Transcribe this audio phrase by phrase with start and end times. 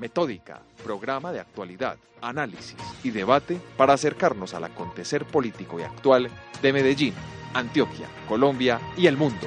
[0.00, 6.30] Metódica, programa de actualidad, análisis y debate para acercarnos al acontecer político y actual
[6.62, 7.14] de Medellín,
[7.52, 9.46] Antioquia, Colombia y el mundo.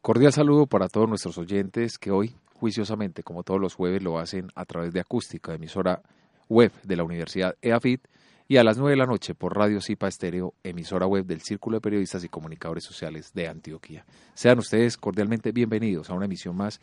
[0.00, 4.48] Cordial saludo para todos nuestros oyentes que hoy, juiciosamente, como todos los jueves, lo hacen
[4.54, 6.02] a través de Acústica, emisora
[6.48, 8.08] web de la Universidad EAFIT,
[8.48, 11.76] y a las 9 de la noche por Radio Cipa Estéreo, emisora web del Círculo
[11.76, 14.04] de Periodistas y Comunicadores Sociales de Antioquia.
[14.34, 16.80] Sean ustedes cordialmente bienvenidos a una emisión más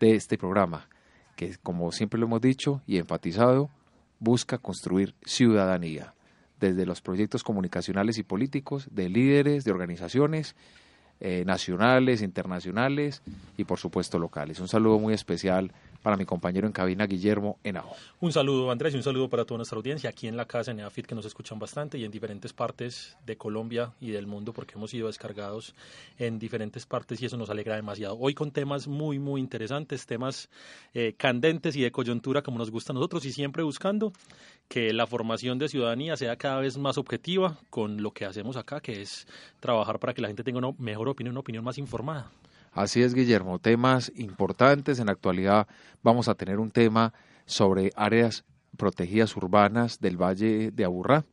[0.00, 0.88] de este programa,
[1.36, 3.70] que como siempre lo hemos dicho y enfatizado,
[4.20, 6.14] busca construir ciudadanía
[6.60, 10.56] desde los proyectos comunicacionales y políticos de líderes, de organizaciones
[11.20, 13.22] eh, nacionales, internacionales
[13.56, 14.60] y por supuesto locales.
[14.60, 15.72] Un saludo muy especial
[16.02, 17.92] para mi compañero en cabina, Guillermo Henao.
[18.20, 20.80] Un saludo, Andrés, y un saludo para toda nuestra audiencia aquí en la casa en
[20.80, 24.74] EAFIT, que nos escuchan bastante, y en diferentes partes de Colombia y del mundo, porque
[24.74, 25.74] hemos sido descargados
[26.18, 28.16] en diferentes partes y eso nos alegra demasiado.
[28.18, 30.48] Hoy con temas muy, muy interesantes, temas
[30.94, 34.12] eh, candentes y de coyuntura, como nos gusta a nosotros, y siempre buscando
[34.68, 38.80] que la formación de ciudadanía sea cada vez más objetiva con lo que hacemos acá,
[38.80, 39.26] que es
[39.60, 42.30] trabajar para que la gente tenga una mejor opinión, una opinión más informada.
[42.78, 43.58] Así es, Guillermo.
[43.58, 45.00] Temas importantes.
[45.00, 45.66] En la actualidad
[46.04, 47.12] vamos a tener un tema
[47.44, 48.44] sobre áreas
[48.76, 51.24] protegidas urbanas del Valle de Aburrá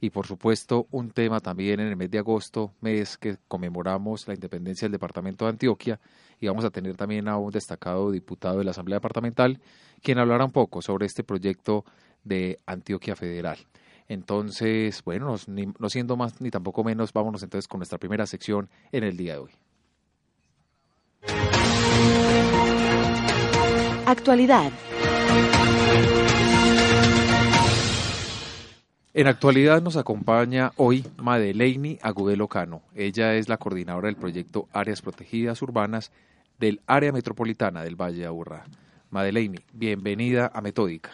[0.00, 4.34] y por supuesto un tema también en el mes de agosto, mes que conmemoramos la
[4.34, 6.00] independencia del departamento de Antioquia
[6.40, 9.60] y vamos a tener también a un destacado diputado de la Asamblea Departamental
[10.02, 11.84] quien hablará un poco sobre este proyecto
[12.24, 13.58] de Antioquia Federal.
[14.08, 19.04] Entonces, bueno, no siendo más ni tampoco menos, vámonos entonces con nuestra primera sección en
[19.04, 19.67] el día de hoy.
[24.08, 24.72] Actualidad.
[29.12, 32.80] En actualidad nos acompaña hoy Madeleine Agudelo Cano.
[32.94, 36.10] Ella es la coordinadora del proyecto Áreas Protegidas Urbanas
[36.58, 38.64] del Área Metropolitana del Valle de Aburrá.
[39.10, 41.10] Madeleine, bienvenida a Metódica.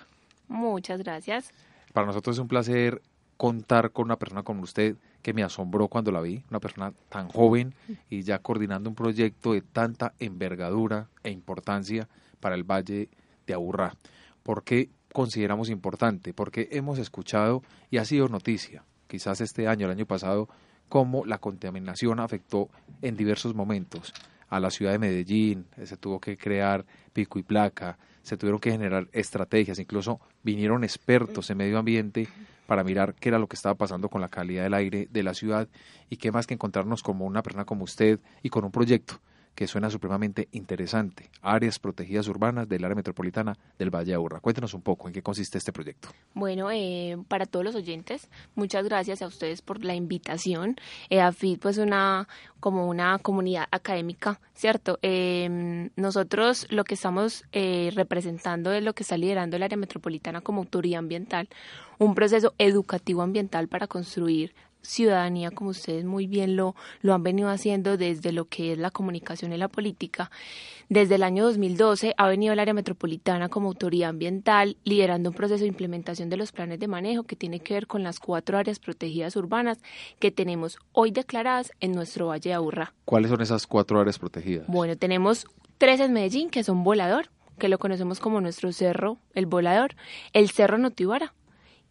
[0.46, 1.50] Muchas gracias.
[1.92, 3.02] Para nosotros es un placer
[3.36, 7.26] contar con una persona como usted que me asombró cuando la vi, una persona tan
[7.26, 7.74] joven
[8.08, 12.06] y ya coordinando un proyecto de tanta envergadura e importancia
[12.44, 13.08] para el Valle
[13.46, 13.96] de Aburrá.
[14.42, 16.34] ¿Por qué consideramos importante?
[16.34, 20.50] Porque hemos escuchado y ha sido noticia, quizás este año, el año pasado,
[20.90, 22.68] cómo la contaminación afectó
[23.00, 24.12] en diversos momentos
[24.50, 26.84] a la ciudad de Medellín, se tuvo que crear
[27.14, 32.28] pico y placa, se tuvieron que generar estrategias, incluso vinieron expertos en medio ambiente
[32.66, 35.32] para mirar qué era lo que estaba pasando con la calidad del aire de la
[35.32, 35.66] ciudad
[36.10, 39.18] y qué más que encontrarnos como una persona como usted y con un proyecto
[39.54, 44.40] que suena supremamente interesante, áreas protegidas urbanas del área metropolitana del Valle de Aburrá.
[44.40, 46.08] Cuéntenos un poco en qué consiste este proyecto.
[46.34, 50.76] Bueno, eh, para todos los oyentes, muchas gracias a ustedes por la invitación.
[51.10, 52.28] Eh, AFID, pues una
[52.64, 54.98] como una comunidad académica, ¿cierto?
[55.02, 60.40] Eh, nosotros lo que estamos eh, representando es lo que está liderando el área metropolitana
[60.40, 61.50] como autoridad ambiental,
[61.98, 64.54] un proceso educativo ambiental para construir
[64.84, 68.90] ciudadanía, como ustedes muy bien lo, lo han venido haciendo desde lo que es la
[68.90, 70.30] comunicación y la política.
[70.88, 75.62] Desde el año 2012 ha venido el área metropolitana como autoridad ambiental liderando un proceso
[75.62, 78.78] de implementación de los planes de manejo que tiene que ver con las cuatro áreas
[78.78, 79.78] protegidas urbanas
[80.18, 82.92] que tenemos hoy declaradas en nuestro Valle de Aburrá.
[83.04, 84.66] ¿Cuáles son esas cuatro áreas protegidas?
[84.68, 85.46] Bueno, tenemos
[85.78, 89.96] tres en Medellín que son Volador, que lo conocemos como nuestro cerro, el Volador,
[90.32, 91.34] el Cerro Notibara,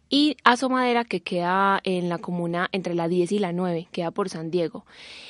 [0.08, 4.28] y Asomadera que queda en la comuna entre la 10 y la 9, queda por
[4.28, 4.84] San Diego.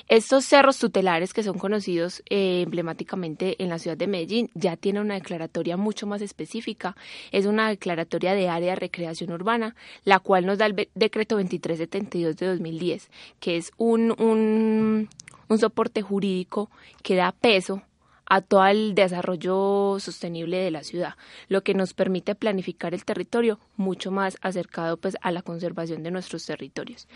[0.08, 5.02] Estos cerros tutelares que son conocidos eh, emblemáticamente en la ciudad de Medellín ya tienen
[5.02, 6.96] una declaratoria mucho más específica,
[7.32, 9.74] es una declaratoria de área de recreación urbana,
[10.04, 13.10] la cual nos da el decreto 2372 de 2010,
[13.40, 15.08] que es un, un,
[15.48, 16.70] un soporte jurídico
[17.02, 17.82] que da peso
[18.26, 21.14] a todo el desarrollo sostenible de la ciudad,
[21.48, 26.10] lo que nos permite planificar el territorio mucho más acercado pues a la conservación de
[26.10, 27.08] nuestros territorios.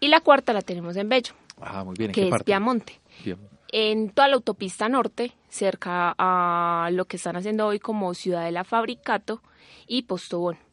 [0.00, 2.12] Y la cuarta la tenemos en Bello, ah, muy bien.
[2.12, 3.00] que es Piamonte.
[3.68, 9.42] En toda la autopista norte, cerca a lo que están haciendo hoy como Ciudadela Fabricato
[9.86, 10.65] y Postobón.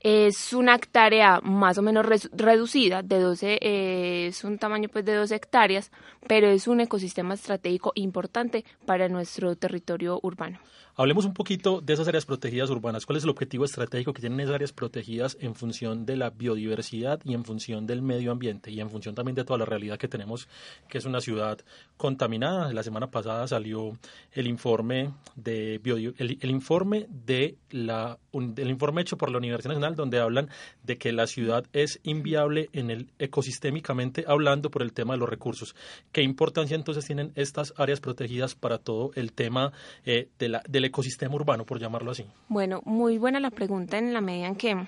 [0.00, 5.14] Es una hectárea más o menos reducida, de 12, eh, es un tamaño pues de
[5.14, 5.92] 12 hectáreas,
[6.26, 10.58] pero es un ecosistema estratégico importante para nuestro territorio urbano.
[11.00, 13.06] Hablemos un poquito de esas áreas protegidas urbanas.
[13.06, 17.20] ¿Cuál es el objetivo estratégico que tienen esas áreas protegidas en función de la biodiversidad
[17.24, 20.08] y en función del medio ambiente y en función también de toda la realidad que
[20.08, 20.46] tenemos,
[20.88, 21.58] que es una ciudad
[21.96, 22.70] contaminada?
[22.74, 23.96] La semana pasada salió
[24.32, 25.80] el informe de
[26.18, 30.48] el, informe de la el informe hecho por la Universidad Nacional Donde hablan
[30.82, 35.28] de que la ciudad es inviable en el ecosistémicamente hablando por el tema de los
[35.28, 35.74] recursos.
[36.12, 39.72] ¿Qué importancia entonces tienen estas áreas protegidas para todo el tema
[40.04, 42.26] eh, de la, del ecosistema urbano, por llamarlo así?
[42.48, 44.86] Bueno, muy buena la pregunta en la medida en que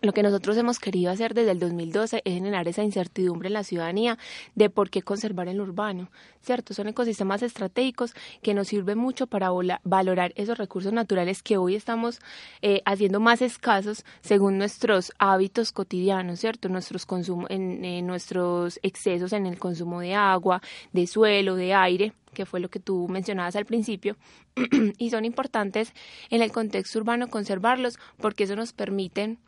[0.00, 3.64] lo que nosotros hemos querido hacer desde el 2012 es generar esa incertidumbre en la
[3.64, 4.18] ciudadanía
[4.54, 6.10] de por qué conservar el urbano,
[6.40, 6.72] ¿cierto?
[6.72, 9.50] Son ecosistemas estratégicos que nos sirven mucho para
[9.82, 12.20] valorar esos recursos naturales que hoy estamos
[12.62, 16.68] eh, haciendo más escasos según nuestros hábitos cotidianos, ¿cierto?
[16.68, 17.06] Nuestros,
[17.48, 20.62] en, nuestros excesos en el consumo de agua,
[20.92, 24.16] de suelo, de aire que fue lo que tú mencionabas al principio,
[24.98, 25.92] y son importantes
[26.30, 29.38] en el contexto urbano conservarlos porque eso nos permite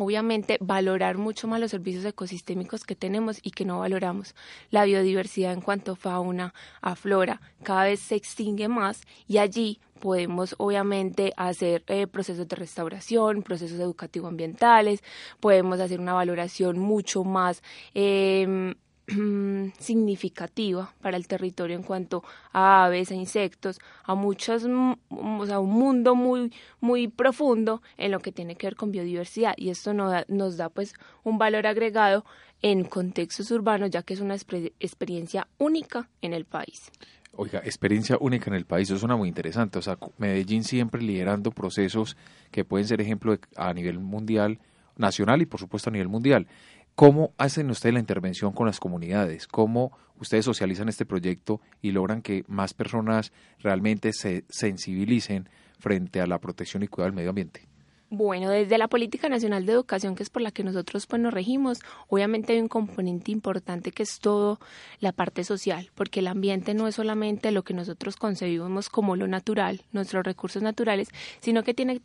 [0.00, 4.34] obviamente valorar mucho más los servicios ecosistémicos que tenemos y que no valoramos.
[4.70, 9.80] La biodiversidad en cuanto a fauna, a flora, cada vez se extingue más y allí
[10.00, 15.02] podemos obviamente hacer eh, procesos de restauración, procesos educativos ambientales,
[15.40, 17.62] podemos hacer una valoración mucho más
[17.94, 18.74] eh,
[19.78, 22.22] significativa para el territorio en cuanto
[22.52, 28.20] a aves, a insectos, a muchos, o sea, un mundo muy, muy profundo en lo
[28.20, 32.24] que tiene que ver con biodiversidad y esto da, nos da pues un valor agregado
[32.62, 36.90] en contextos urbanos ya que es una experiencia única en el país.
[37.32, 39.78] Oiga, experiencia única en el país, eso suena muy interesante.
[39.78, 42.16] O sea, Medellín siempre liderando procesos
[42.50, 44.58] que pueden ser ejemplo a nivel mundial,
[44.96, 46.48] nacional y por supuesto a nivel mundial.
[46.94, 49.46] ¿Cómo hacen ustedes la intervención con las comunidades?
[49.46, 55.48] ¿Cómo ustedes socializan este proyecto y logran que más personas realmente se sensibilicen
[55.78, 57.69] frente a la protección y cuidado del medio ambiente?
[58.12, 61.32] Bueno, desde la Política Nacional de Educación, que es por la que nosotros pues, nos
[61.32, 61.78] regimos,
[62.08, 64.58] obviamente hay un componente importante que es todo
[64.98, 69.28] la parte social, porque el ambiente no es solamente lo que nosotros concebimos como lo
[69.28, 71.08] natural, nuestros recursos naturales,
[71.38, 72.00] sino que tiene,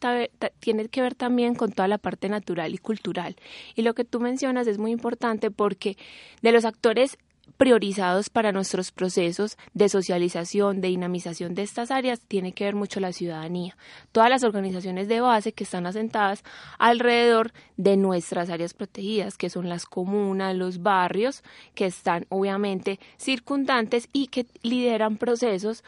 [0.59, 3.35] tiene que ver también con toda la parte natural y cultural.
[3.73, 5.97] Y lo que tú mencionas es muy importante porque
[6.43, 7.17] de los actores
[7.57, 12.99] priorizados para nuestros procesos de socialización, de dinamización de estas áreas, tiene que ver mucho
[12.99, 13.77] la ciudadanía.
[14.11, 16.43] Todas las organizaciones de base que están asentadas
[16.77, 21.43] alrededor de nuestras áreas protegidas, que son las comunas, los barrios,
[21.73, 25.83] que están obviamente circundantes y que lideran procesos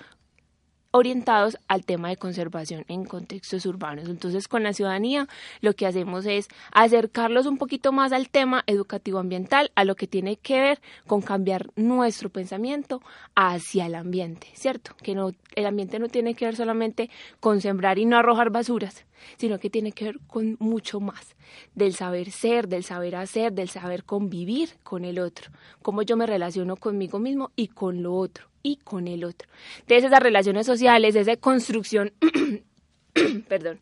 [0.92, 4.10] orientados al tema de conservación en contextos urbanos.
[4.10, 5.28] Entonces, con la ciudadanía
[5.62, 10.08] lo que hacemos es acercarlos un poquito más al tema educativo ambiental, a lo que
[10.08, 13.02] tiene que ver con cambiar nuestro pensamiento
[13.36, 14.96] hacia el ambiente, ¿cierto?
[15.02, 19.06] Que no el ambiente no tiene que ver solamente con sembrar y no arrojar basuras,
[19.38, 21.36] sino que tiene que ver con mucho más,
[21.74, 25.52] del saber ser, del saber hacer, del saber convivir con el otro,
[25.82, 29.48] cómo yo me relaciono conmigo mismo y con lo otro y con el otro.
[29.80, 32.12] Entonces esas relaciones sociales, esa construcción,
[33.48, 33.80] perdón,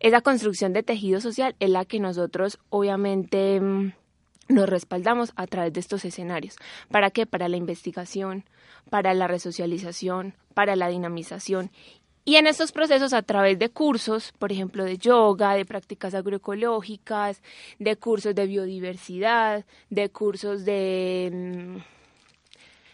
[0.00, 3.92] esa construcción de tejido social es la que nosotros obviamente mm,
[4.48, 6.56] nos respaldamos a través de estos escenarios.
[6.90, 7.26] ¿Para qué?
[7.26, 8.44] Para la investigación,
[8.90, 11.70] para la resocialización, para la dinamización
[12.28, 17.40] y en estos procesos, a través de cursos, por ejemplo, de yoga, de prácticas agroecológicas,
[17.78, 21.97] de cursos de biodiversidad, de cursos de mm,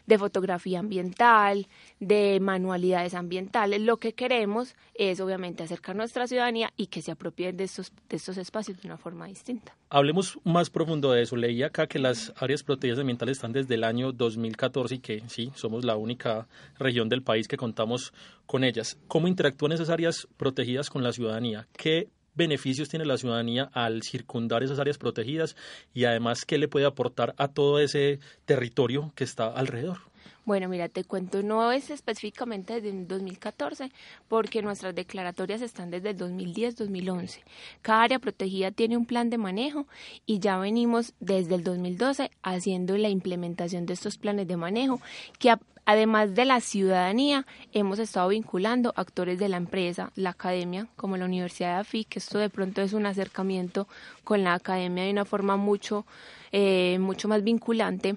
[0.06, 1.68] de fotografía ambiental,
[2.00, 3.80] de manualidades ambientales.
[3.80, 8.16] Lo que queremos es obviamente acercar nuestra ciudadanía y que se apropien de estos, de
[8.16, 9.76] estos espacios de una forma distinta.
[9.90, 11.36] Hablemos más profundo de eso.
[11.36, 15.52] Leí acá que las áreas protegidas ambientales están desde el año 2014 y que sí,
[15.54, 16.48] somos la única
[16.78, 18.12] región del país que contamos
[18.46, 18.98] con ellas.
[19.08, 21.66] ¿Cómo interactúan esas áreas protegidas con la ciudadanía?
[21.76, 25.57] ¿Qué beneficios tiene la ciudadanía al circundar esas áreas protegidas
[25.93, 29.99] y además qué le puede aportar a todo ese territorio que está alrededor.
[30.45, 33.91] Bueno, mira, te cuento, no es específicamente desde 2014,
[34.29, 37.41] porque nuestras declaratorias están desde el 2010-2011.
[37.81, 39.87] Cada área protegida tiene un plan de manejo
[40.26, 45.00] y ya venimos desde el 2012 haciendo la implementación de estos planes de manejo
[45.38, 45.50] que
[45.87, 51.26] Además de la ciudadanía, hemos estado vinculando actores de la empresa, la academia, como la
[51.26, 53.87] Universidad de AFI, que esto de pronto es un acercamiento
[54.25, 56.07] con la academia de una forma mucho,
[56.53, 58.17] eh, mucho más vinculante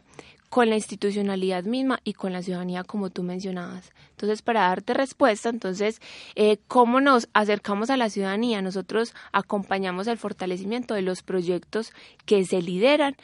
[0.50, 3.92] con la institucionalidad misma y con la ciudadanía como tú mencionabas.
[4.12, 6.02] Entonces, para darte respuesta, entonces,
[6.36, 8.62] eh, ¿cómo nos acercamos a la ciudadanía?
[8.62, 11.92] Nosotros acompañamos el fortalecimiento de los proyectos
[12.26, 13.16] que se lideran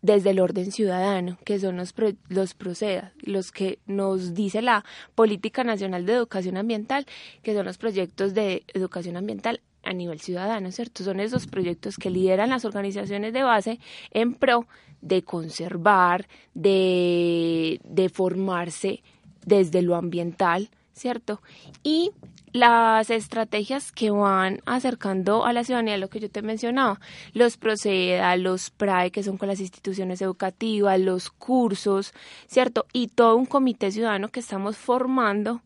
[0.00, 1.94] desde el orden ciudadano, que son los,
[2.28, 7.06] los PROCEDA, los que nos dice la Política Nacional de Educación Ambiental,
[7.42, 11.02] que son los proyectos de educación ambiental a nivel ciudadano, ¿cierto?
[11.02, 14.66] Son esos proyectos que lideran las organizaciones de base en pro
[15.00, 19.02] de conservar, de, de formarse
[19.46, 21.40] desde lo ambiental, ¿cierto?
[21.82, 22.10] Y
[22.52, 27.00] las estrategias que van acercando a la ciudadanía, lo que yo te mencionaba,
[27.32, 32.12] los Proceda, los PRAE, que son con las instituciones educativas, los cursos,
[32.46, 32.86] ¿cierto?
[32.92, 35.62] Y todo un comité ciudadano que estamos formando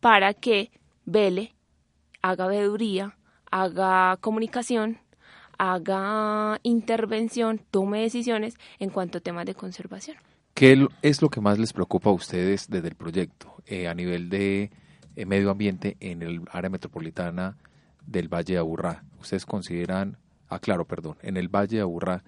[0.00, 0.70] para que
[1.04, 1.54] vele,
[2.22, 3.16] haga veeduría,
[3.50, 4.98] haga comunicación,
[5.58, 10.16] haga intervención, tome decisiones en cuanto a temas de conservación.
[10.54, 14.30] ¿Qué es lo que más les preocupa a ustedes desde el proyecto eh, a nivel
[14.30, 14.70] de
[15.16, 17.56] eh, medio ambiente en el área metropolitana
[18.06, 19.04] del Valle de Aburrá?
[19.20, 20.18] ¿Ustedes consideran,
[20.48, 22.22] ah claro, perdón, en el Valle de Aburrá,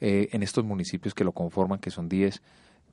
[0.00, 2.42] eh, en estos municipios que lo conforman, que son 10,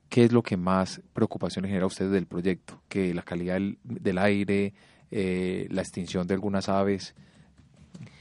[0.08, 2.82] ¿qué es lo que más preocupación genera ustedes del proyecto?
[2.88, 4.74] ¿Que la calidad del, aire,
[5.10, 7.14] la extinción de algunas aves?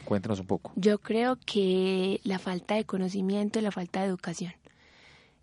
[0.06, 0.72] Cuéntanos un poco.
[0.78, 4.54] Yo creo que la falta de conocimiento y la falta de educación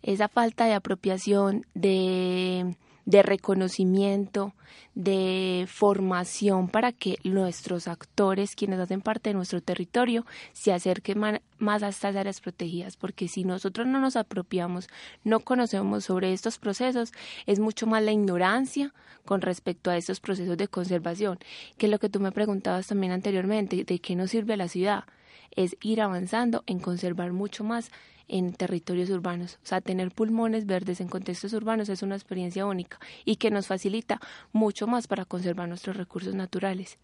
[0.05, 2.75] esa falta de apropiación, de,
[3.05, 4.53] reconocimiento,
[4.95, 11.83] de formación para que nuestros actores, quienes hacen parte de nuestro territorio, se acerquen más
[11.83, 14.87] a estas áreas protegidas, porque si nosotros no nos apropiamos,
[15.23, 17.11] no conocemos sobre estos procesos,
[17.45, 18.93] es mucho más la ignorancia
[19.25, 21.39] con respecto a estos procesos de conservación,
[21.77, 25.03] que es lo que tú me preguntabas también anteriormente, de qué nos sirve la ciudad,
[25.51, 27.91] es ir avanzando en conservar mucho más
[28.27, 29.59] en territorios urbanos.
[29.63, 33.67] O sea, tener pulmones verdes en contextos urbanos es una experiencia única y que nos
[33.67, 34.19] facilita
[34.51, 36.97] mucho más para conservar nuestros recursos naturales,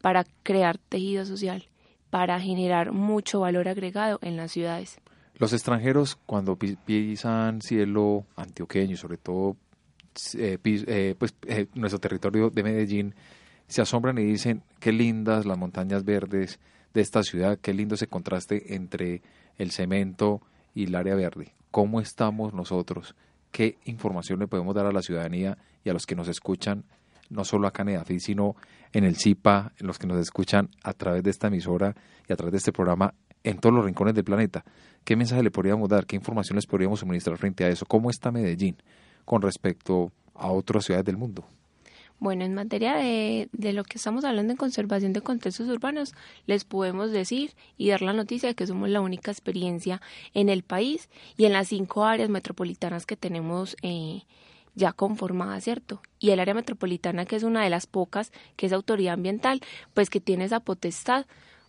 [0.00, 1.68] para crear tejido social,
[2.10, 4.98] para generar mucho valor agregado en las ciudades.
[5.38, 9.56] Los extranjeros cuando pisan cielo antioqueño y sobre todo
[10.34, 13.14] eh, eh, pues, eh, nuestro territorio de Medellín,
[13.68, 16.58] se asombran y dicen qué lindas las montañas verdes
[16.96, 19.20] de esta ciudad, qué lindo ese contraste entre
[19.58, 20.40] el cemento
[20.74, 21.52] y el área verde.
[21.70, 23.14] ¿Cómo estamos nosotros?
[23.52, 26.84] ¿Qué información le podemos dar a la ciudadanía y a los que nos escuchan,
[27.28, 28.56] no solo acá en EDAFI, sino
[28.92, 31.94] en el CIPA, en los que nos escuchan a través de esta emisora
[32.26, 33.12] y a través de este programa
[33.44, 34.64] en todos los rincones del planeta?
[35.04, 36.06] ¿Qué mensaje le podríamos dar?
[36.06, 37.84] ¿Qué información les podríamos suministrar frente a eso?
[37.84, 38.76] ¿Cómo está Medellín
[39.26, 41.44] con respecto a otras ciudades del mundo?
[42.18, 46.14] Bueno, en materia de, de, lo que estamos hablando en conservación de contextos urbanos,
[46.46, 50.00] les podemos decir y dar la noticia de que somos la única experiencia
[50.32, 54.22] en el país y en las cinco áreas metropolitanas que tenemos eh,
[54.74, 56.00] ya conformadas, ¿cierto?
[56.18, 59.60] Y el área metropolitana, que es una de las pocas, que es autoridad ambiental,
[59.92, 61.26] pues que tiene esa potestad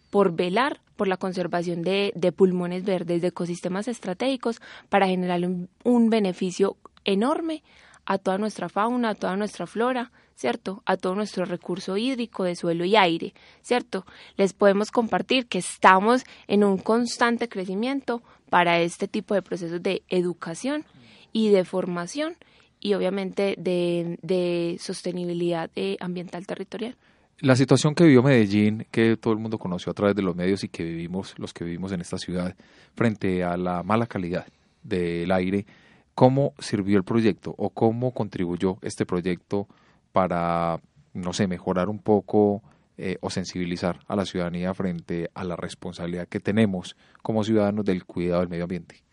[0.10, 5.42] por velar por la conservación de, de pulmones verdes, de ecosistemas estratégicos, para generar
[5.84, 7.64] un beneficio enorme
[8.06, 10.84] a toda nuestra fauna, a toda nuestra flora, ¿cierto?
[10.86, 14.06] A todo nuestro recurso hídrico de suelo y aire, ¿cierto?
[14.38, 20.04] Les podemos compartir que estamos en un constante crecimiento para este tipo de procesos de
[20.10, 20.86] educación
[21.34, 22.36] y de formación
[22.80, 26.96] y obviamente de, sostenibilidad eh, ambiental territorial.
[27.40, 30.64] La situación que vivió Medellín, que todo el mundo conoció a través de los medios
[30.64, 32.56] y que vivimos, los que vivimos en esta ciudad,
[32.96, 34.46] frente a la mala calidad
[34.84, 35.66] del aire,
[36.14, 39.68] ¿cómo sirvió el proyecto o cómo contribuyó este proyecto
[40.18, 40.82] para,
[41.14, 42.64] no sé, mejorar un poco
[42.98, 48.04] eh, o sensibilizar a la ciudadanía frente a la responsabilidad que tenemos como ciudadanos del
[48.04, 49.04] cuidado del medio ambiente?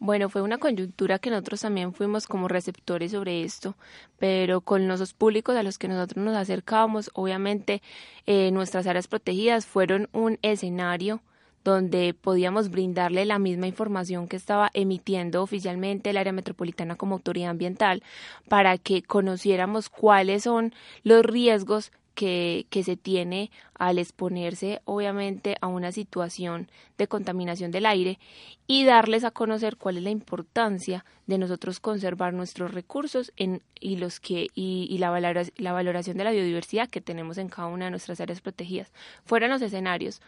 [0.00, 3.76] Bueno, fue una coyuntura que nosotros también fuimos como receptores sobre esto,
[4.18, 7.80] pero con los públicos a los que nosotros nos acercábamos, obviamente
[8.26, 11.22] eh, nuestras áreas protegidas fueron un escenario
[11.64, 17.50] donde podíamos brindarle la misma información que estaba emitiendo oficialmente el área metropolitana como autoridad
[17.50, 18.02] ambiental
[18.48, 25.66] para que conociéramos cuáles son los riesgos que, que, se tiene al exponerse obviamente a
[25.66, 28.18] una situación de contaminación del aire
[28.66, 33.96] y darles a conocer cuál es la importancia de nosotros conservar nuestros recursos en, y
[33.96, 35.10] los que y, la,
[35.56, 38.92] la valoración de la biodiversidad que tenemos en cada una de nuestras áreas protegidas.
[39.24, 40.20] Fueran los escenarios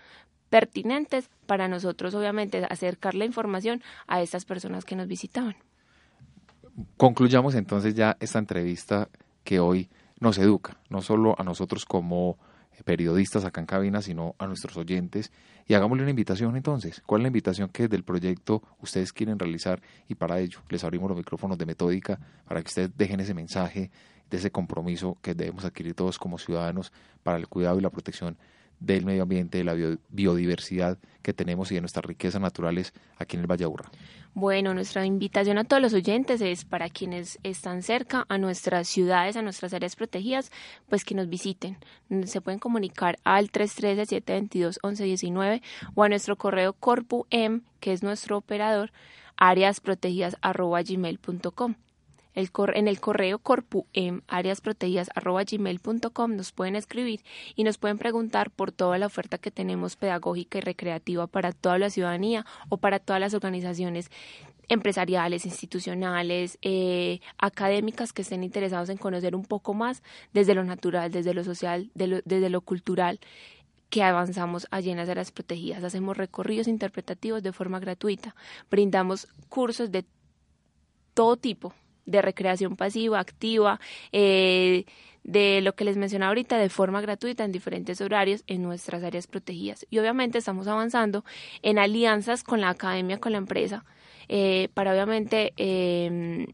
[0.51, 5.57] pertinentes para nosotros, obviamente, acercar la información a estas personas que nos visitaban.
[6.97, 9.09] Concluyamos entonces ya esta entrevista
[9.45, 9.89] que hoy
[10.21, 12.39] nos educa, no solo a nosotros como
[12.83, 15.31] periodistas acá en cabina, sino a nuestros oyentes.
[15.67, 17.03] Y hagámosle una invitación entonces.
[17.07, 19.81] ¿Cuál es la invitación que del proyecto ustedes quieren realizar?
[20.09, 23.91] Y para ello les abrimos los micrófonos de Metódica para que ustedes dejen ese mensaje
[24.31, 28.37] de ese compromiso que debemos adquirir todos como ciudadanos para el cuidado y la protección
[28.81, 29.75] del medio ambiente, de la
[30.09, 33.91] biodiversidad que tenemos y de nuestras riquezas naturales aquí en el Valle Aburra.
[34.35, 39.37] Bueno, nuestra invitación a todos los oyentes es para quienes están cerca a nuestras ciudades,
[39.37, 40.51] a nuestras áreas protegidas,
[40.89, 41.77] pues que nos visiten.
[42.25, 45.63] Se pueden comunicar al 313-722-1119
[45.95, 47.23] o a nuestro correo corpum,
[47.79, 48.91] que es nuestro operador,
[49.37, 51.75] áreasprotegidas.gmail.com.
[52.35, 57.21] el en el correo corpuem gmail.com nos pueden escribir
[57.55, 61.79] y nos pueden preguntar por toda la oferta que tenemos pedagógica y recreativa para toda
[61.79, 64.11] la ciudadanía o para todas las organizaciones
[64.69, 71.11] empresariales, institucionales, eh, académicas que estén interesados en conocer un poco más desde lo natural,
[71.11, 73.21] desde lo social, desde lo cultural
[73.91, 75.85] que avanzamos allí en las áreas protegidas.
[75.85, 78.35] Hacemos recorridos interpretativos de forma gratuita,
[78.71, 80.05] brindamos cursos de
[81.13, 81.75] todo tipo,
[82.07, 83.81] de recreación pasiva, activa,
[84.13, 84.85] eh,
[85.25, 89.27] de lo que les mencionaba ahorita, de forma gratuita en diferentes horarios en nuestras áreas
[89.27, 89.87] protegidas.
[89.91, 91.25] Y obviamente estamos avanzando
[91.63, 93.85] en alianzas con la academia, con la empresa,
[94.29, 96.47] eh, para obviamente em,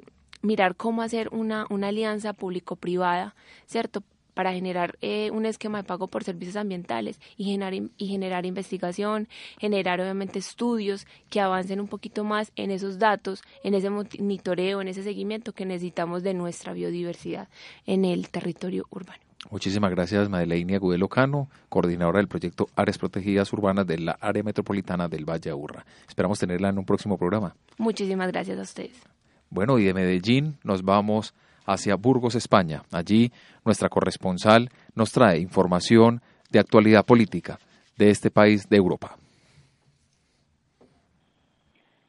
[0.42, 3.35] mirar cómo hacer una, una alianza público-privada,
[3.66, 4.02] ¿cierto?
[4.41, 9.29] Para generar eh, un esquema de pago por servicios ambientales y generar, y generar investigación,
[9.59, 14.89] generar obviamente estudios que avancen un poquito más en esos datos, en ese monitoreo, en
[14.89, 17.49] ese seguimiento que necesitamos de nuestra biodiversidad
[17.85, 19.21] en el territorio urbano.
[19.51, 25.07] Muchísimas gracias, Madeleine Agudelo Cano, coordinadora del proyecto Áreas Protegidas Urbanas de la Área Metropolitana
[25.07, 25.85] del Valle Aburra.
[26.09, 27.55] Esperamos tenerla en un próximo programa.
[27.77, 29.03] Muchísimas gracias a ustedes.
[29.51, 31.35] Bueno, y de Medellín nos vamos
[31.73, 32.83] hacia Burgos, España.
[32.93, 33.31] Allí
[33.65, 37.59] nuestra corresponsal nos trae información de actualidad política
[37.97, 39.17] de este país de Europa.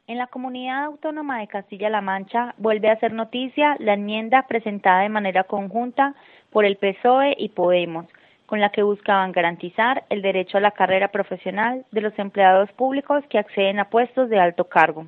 [0.06, 5.08] En la comunidad autónoma de Castilla-La Mancha vuelve a ser noticia la enmienda presentada de
[5.08, 6.14] manera conjunta
[6.50, 8.06] por el PSOE y Podemos,
[8.46, 13.24] con la que buscaban garantizar el derecho a la carrera profesional de los empleados públicos
[13.30, 15.06] que acceden a puestos de alto cargo.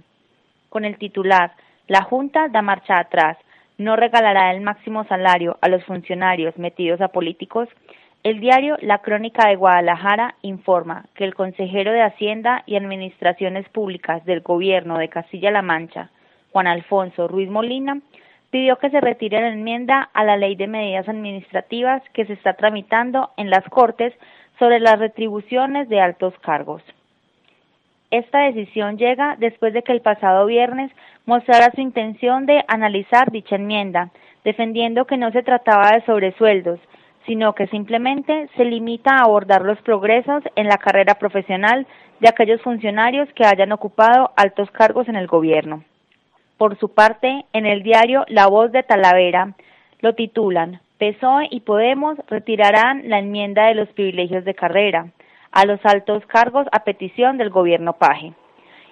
[0.70, 1.52] Con el titular,
[1.86, 3.36] la Junta da marcha atrás,
[3.78, 7.68] no regalará el máximo salario a los funcionarios metidos a políticos,
[8.22, 14.24] el diario La Crónica de Guadalajara informa que el consejero de Hacienda y Administraciones Públicas
[14.24, 16.10] del Gobierno de Castilla-La Mancha,
[16.50, 18.00] Juan Alfonso Ruiz Molina,
[18.50, 22.54] pidió que se retire la enmienda a la Ley de Medidas Administrativas que se está
[22.54, 24.14] tramitando en las Cortes
[24.58, 26.82] sobre las retribuciones de altos cargos.
[28.14, 30.92] Esta decisión llega después de que el pasado viernes
[31.26, 34.10] mostrara su intención de analizar dicha enmienda,
[34.44, 36.78] defendiendo que no se trataba de sobresueldos,
[37.26, 41.88] sino que simplemente se limita a abordar los progresos en la carrera profesional
[42.20, 45.82] de aquellos funcionarios que hayan ocupado altos cargos en el gobierno.
[46.56, 49.54] Por su parte, en el diario La Voz de Talavera
[49.98, 55.08] lo titulan PSOE y Podemos retirarán la enmienda de los privilegios de carrera
[55.54, 58.34] a los altos cargos a petición del gobierno Paje.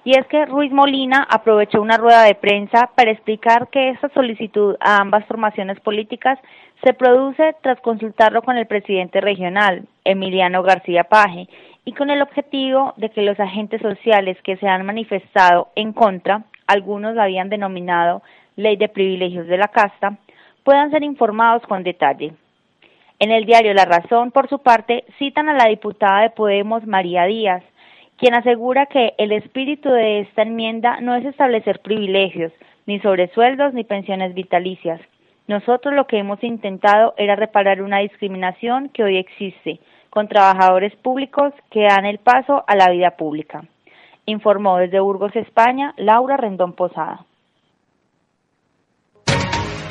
[0.04, 4.76] Y es que Ruiz Molina aprovechó una rueda de prensa para explicar que esta solicitud
[4.80, 6.38] a ambas formaciones políticas
[6.82, 11.48] se produce tras consultarlo con el presidente regional, Emiliano García Paje,
[11.84, 16.44] y con el objetivo de que los agentes sociales que se han manifestado en contra,
[16.66, 18.22] algunos habían denominado
[18.56, 20.16] ley de privilegios de la casta,
[20.64, 22.34] puedan ser informados con detalle.
[23.22, 27.22] En el diario La Razón, por su parte, citan a la diputada de Podemos, María
[27.22, 27.62] Díaz,
[28.18, 32.52] quien asegura que el espíritu de esta enmienda no es establecer privilegios,
[32.84, 35.00] ni sobresueldos ni pensiones vitalicias.
[35.46, 39.78] Nosotros lo que hemos intentado era reparar una discriminación que hoy existe
[40.10, 43.62] con trabajadores públicos que dan el paso a la vida pública.
[44.26, 47.24] Informó desde Burgos, España, Laura Rendón Posada.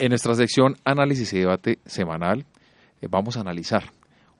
[0.00, 2.46] En nuestra sección Análisis y Debate Semanal
[3.02, 3.84] eh, vamos a analizar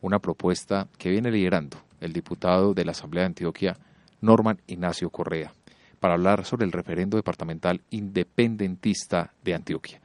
[0.01, 3.77] una propuesta que viene liderando el diputado de la Asamblea de Antioquia,
[4.23, 5.53] Norman Ignacio Correa,
[6.01, 10.01] para hablar sobre el referendo departamental independentista de Antioquia.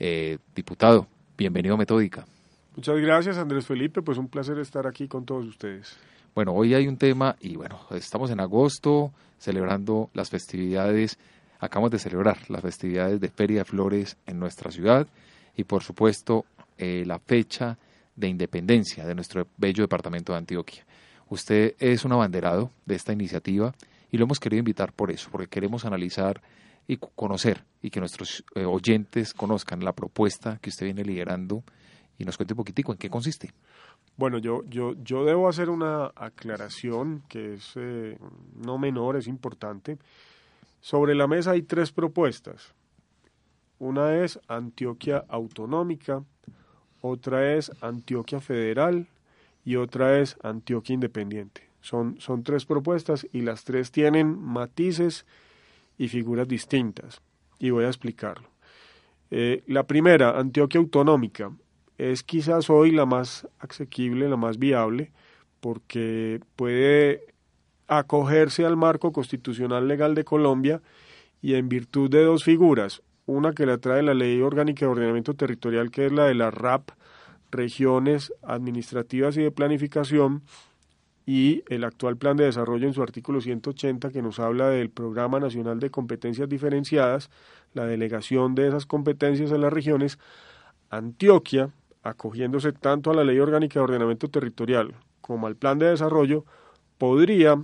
[0.00, 1.06] Eh, diputado,
[1.38, 2.26] bienvenido a Metódica.
[2.74, 4.02] Muchas gracias, Andrés Felipe.
[4.02, 5.96] Pues un placer estar aquí con todos ustedes.
[6.34, 11.16] Bueno, hoy hay un tema y bueno, estamos en agosto celebrando las festividades
[11.58, 15.06] acabamos de celebrar las festividades de Feria de Flores en nuestra ciudad
[15.56, 16.44] y por supuesto
[16.78, 17.78] eh, la fecha
[18.14, 20.84] de independencia de nuestro bello departamento de Antioquia.
[21.28, 23.74] Usted es un abanderado de esta iniciativa
[24.10, 26.40] y lo hemos querido invitar por eso, porque queremos analizar
[26.86, 31.64] y conocer y que nuestros eh, oyentes conozcan la propuesta que usted viene liderando
[32.18, 33.50] y nos cuente un poquitico en qué consiste.
[34.16, 38.16] Bueno, yo, yo, yo debo hacer una aclaración que es eh,
[38.54, 39.98] no menor, es importante.
[40.80, 42.74] Sobre la mesa hay tres propuestas.
[43.78, 46.24] Una es Antioquia Autonómica,
[47.00, 49.06] otra es Antioquia Federal
[49.64, 51.68] y otra es Antioquia Independiente.
[51.80, 55.26] Son, son tres propuestas y las tres tienen matices
[55.98, 57.20] y figuras distintas.
[57.58, 58.48] Y voy a explicarlo.
[59.30, 61.52] Eh, la primera, Antioquia Autonómica,
[61.98, 65.12] es quizás hoy la más asequible, la más viable,
[65.60, 67.34] porque puede
[67.88, 70.82] acogerse al marco constitucional legal de Colombia
[71.42, 75.34] y en virtud de dos figuras, una que la trae la Ley Orgánica de Ordenamiento
[75.34, 76.90] Territorial, que es la de las RAP,
[77.50, 80.42] regiones administrativas y de planificación,
[81.26, 85.40] y el actual plan de desarrollo en su artículo 180 que nos habla del Programa
[85.40, 87.30] Nacional de Competencias Diferenciadas,
[87.74, 90.20] la delegación de esas competencias a las regiones,
[90.88, 91.70] Antioquia,
[92.04, 96.44] acogiéndose tanto a la Ley Orgánica de Ordenamiento Territorial como al plan de desarrollo,
[96.98, 97.60] podría,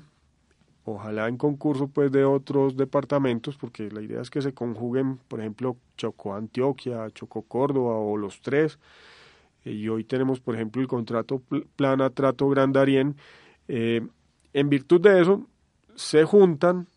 [0.85, 5.41] ojalá en concurso pues de otros departamentos, porque la idea es que se conjuguen, por
[5.41, 8.79] ejemplo, Chocó Antioquia, Chocó Córdoba o los tres,
[9.65, 11.41] y hoy tenemos, por ejemplo, el contrato
[11.77, 13.17] Plana Trato Gran Darién,
[13.69, 14.07] eh,
[14.53, 15.47] en virtud de eso,
[15.95, 16.89] se juntan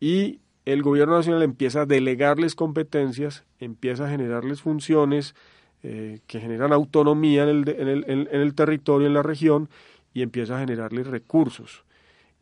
[0.00, 5.34] y el gobierno nacional empieza a delegarles competencias, empieza a generarles funciones
[5.82, 9.68] eh, que generan autonomía en el, en, el, en el territorio, en la región,
[10.12, 11.84] y empieza a generarles recursos.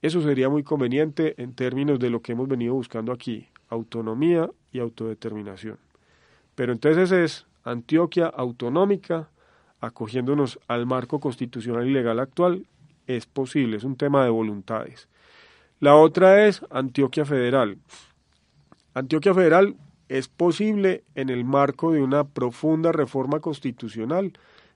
[0.07, 4.79] Eso sería muy conveniente en términos de lo que hemos venido buscando aquí, autonomía y
[4.79, 5.79] autodeterminación.
[6.55, 9.31] Pero entonces es Antioquia autonómica,
[9.81, 12.69] acogiéndonos al marco constitucional y legal actual,
[13.09, 15.09] es posible, es un tema de voluntades.
[15.81, 17.77] La otra es Antioquia Federal.
[18.95, 19.75] Antioquia Federal
[20.09, 24.35] es posible en el marco de una profunda reforma constitucional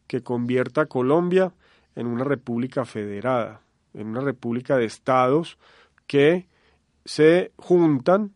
[0.09, 1.53] que convierta a Colombia
[1.95, 3.61] en una república federada,
[3.94, 5.59] en una república de estados
[6.07, 6.46] que
[7.05, 8.33] se juntan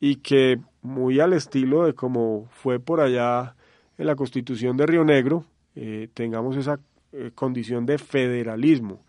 [0.00, 3.54] y que muy al estilo de como fue por allá
[3.96, 5.44] en la constitución de Río Negro,
[5.74, 6.80] eh, tengamos esa
[7.12, 9.02] eh, condición de federalismo.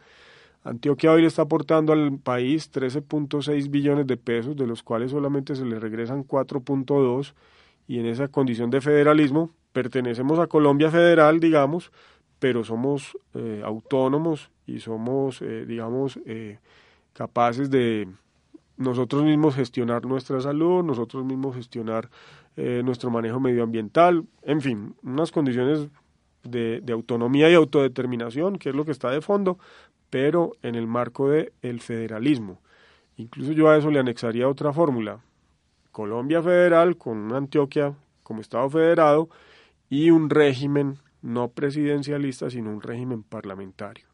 [0.64, 5.56] Antioquia hoy le está aportando al país 13.6 billones de pesos, de los cuales solamente
[5.56, 7.34] se le regresan 4.2
[7.88, 11.92] y en esa condición de federalismo pertenecemos a Colombia federal, digamos,
[12.40, 16.60] pero somos eh, autónomos y somos, eh, digamos, eh,
[17.14, 18.08] capaces de
[18.78, 22.10] nosotros mismos gestionar nuestra salud, nosotros mismos gestionar
[22.84, 25.88] nuestro manejo medioambiental, en fin, unas condiciones
[26.44, 29.58] de, de, autonomía y autodeterminación, que es lo que está de fondo,
[30.10, 32.60] pero en el marco del el federalismo.
[33.16, 35.22] Incluso yo a eso le anexaría otra fórmula.
[35.94, 39.30] Colombia federal con una Antioquia como Estado federado
[39.90, 44.09] y un régimen no presidencialista, sino un régimen parlamentario.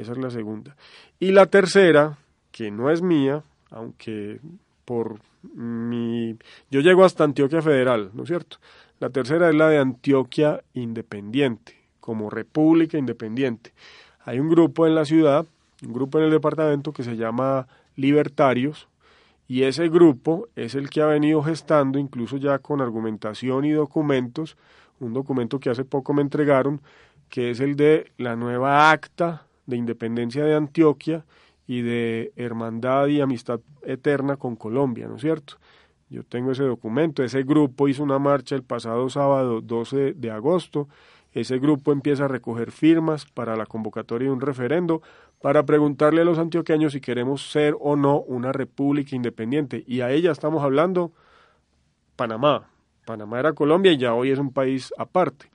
[0.00, 0.76] Esa es la segunda.
[1.18, 2.16] Y la tercera,
[2.50, 4.40] que no es mía, aunque
[4.86, 6.36] por mi...
[6.70, 8.56] Yo llego hasta Antioquia Federal, ¿no es cierto?
[8.98, 13.72] La tercera es la de Antioquia Independiente, como república independiente.
[14.24, 15.44] Hay un grupo en la ciudad,
[15.86, 18.88] un grupo en el departamento que se llama Libertarios,
[19.48, 24.56] y ese grupo es el que ha venido gestando, incluso ya con argumentación y documentos,
[24.98, 26.80] un documento que hace poco me entregaron,
[27.28, 31.24] que es el de la nueva acta de independencia de Antioquia
[31.66, 35.54] y de hermandad y amistad eterna con Colombia, ¿no es cierto?
[36.10, 40.88] Yo tengo ese documento, ese grupo hizo una marcha el pasado sábado 12 de agosto
[41.32, 45.00] ese grupo empieza a recoger firmas para la convocatoria de un referendo
[45.40, 49.84] para preguntarle a los antioqueños si queremos ser o no una república independiente.
[49.86, 51.12] Y a ella estamos hablando
[52.16, 52.68] Panamá.
[53.06, 55.50] Panamá era Colombia y ya hoy es un país aparte.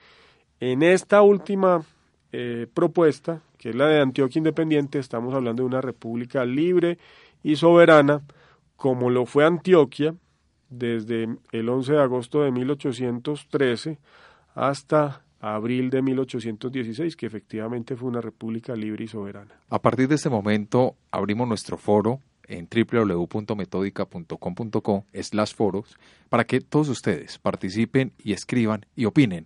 [0.59, 1.83] En esta última
[2.37, 6.97] eh, propuesta, que es la de Antioquia Independiente, estamos hablando de una república libre
[7.43, 8.23] y soberana,
[8.75, 10.13] como lo fue Antioquia
[10.69, 13.99] desde el 11 de agosto de 1813
[14.53, 19.55] hasta abril de 1816, que efectivamente fue una república libre y soberana.
[19.69, 26.89] A partir de este momento abrimos nuestro foro en www.metodica.com.co slash foros para que todos
[26.89, 29.45] ustedes participen y escriban y opinen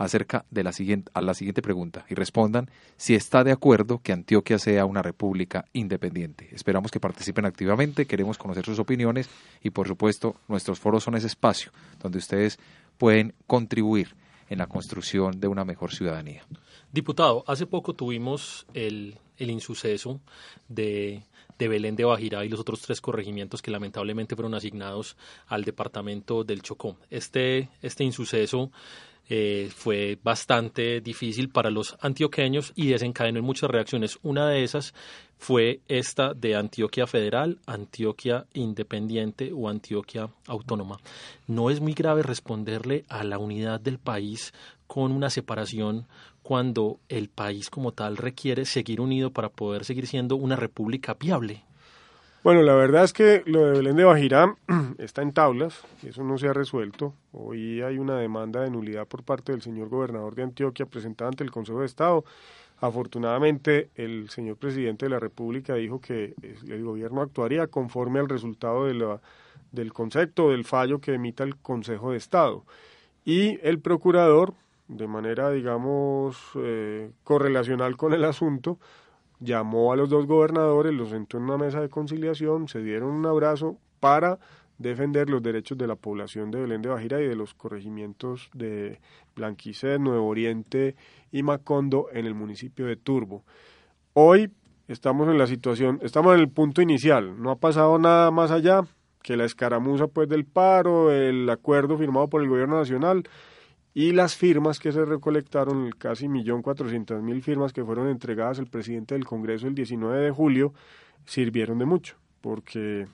[0.00, 4.12] acerca de la siguiente, a la siguiente pregunta y respondan si está de acuerdo que
[4.12, 6.48] Antioquia sea una república independiente.
[6.52, 9.28] Esperamos que participen activamente, queremos conocer sus opiniones
[9.62, 11.70] y por supuesto nuestros foros son ese espacio
[12.02, 12.58] donde ustedes
[12.96, 14.16] pueden contribuir
[14.48, 16.44] en la construcción de una mejor ciudadanía.
[16.90, 20.18] Diputado, hace poco tuvimos el, el insuceso
[20.68, 21.24] de,
[21.60, 26.42] de Belén de Bajirá y los otros tres corregimientos que lamentablemente fueron asignados al departamento
[26.42, 26.96] del Chocó.
[27.10, 28.70] Este, este insuceso
[29.28, 34.18] eh, fue bastante difícil para los antioqueños y desencadenó en muchas reacciones.
[34.22, 34.94] Una de esas
[35.36, 40.96] fue esta de Antioquia Federal, Antioquia Independiente o Antioquia Autónoma.
[41.46, 44.52] No es muy grave responderle a la unidad del país
[44.86, 46.08] con una separación
[46.50, 51.62] cuando el país como tal requiere seguir unido para poder seguir siendo una república viable.
[52.42, 54.56] Bueno, la verdad es que lo de Belén de Bajirá
[54.98, 57.14] está en tablas, eso no se ha resuelto.
[57.30, 61.44] Hoy hay una demanda de nulidad por parte del señor gobernador de Antioquia presentada ante
[61.44, 62.24] el Consejo de Estado.
[62.80, 66.34] Afortunadamente, el señor presidente de la República dijo que
[66.66, 69.20] el gobierno actuaría conforme al resultado de la,
[69.70, 72.64] del concepto, del fallo que emita el Consejo de Estado.
[73.24, 74.52] Y el procurador,
[74.90, 78.78] de manera, digamos, eh, correlacional con el asunto,
[79.38, 83.26] llamó a los dos gobernadores, los sentó en una mesa de conciliación, se dieron un
[83.26, 84.38] abrazo para
[84.78, 88.98] defender los derechos de la población de Belén de Bajira y de los corregimientos de
[89.36, 90.96] Blanquiced, Nuevo Oriente
[91.30, 93.44] y Macondo en el municipio de Turbo.
[94.14, 94.50] Hoy
[94.88, 98.82] estamos en la situación, estamos en el punto inicial, no ha pasado nada más allá
[99.22, 103.22] que la escaramuza pues del paro, el acuerdo firmado por el gobierno nacional,
[103.94, 108.66] y las firmas que se recolectaron, casi millón cuatrocientas mil firmas que fueron entregadas al
[108.66, 110.72] presidente del Congreso el 19 de julio,
[111.24, 113.06] sirvieron de mucho, porque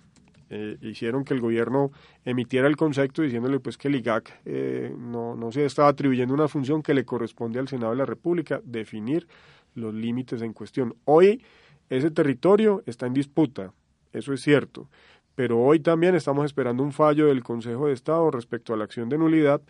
[0.50, 1.90] eh, hicieron que el gobierno
[2.24, 6.46] emitiera el concepto diciéndole pues que el IGAC eh, no, no se estaba atribuyendo una
[6.46, 9.26] función que le corresponde al Senado de la República, definir
[9.74, 10.94] los límites en cuestión.
[11.04, 11.42] Hoy
[11.88, 13.72] ese territorio está en disputa,
[14.12, 14.88] eso es cierto,
[15.34, 19.08] pero hoy también estamos esperando un fallo del Consejo de Estado respecto a la acción
[19.08, 19.62] de nulidad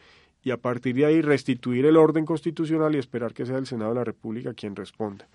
[0.46, 3.90] y a partir de ahí restituir el orden constitucional y esperar que sea el Senado
[3.90, 5.26] de la República quien responda.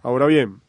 [0.00, 0.60] Ahora bien,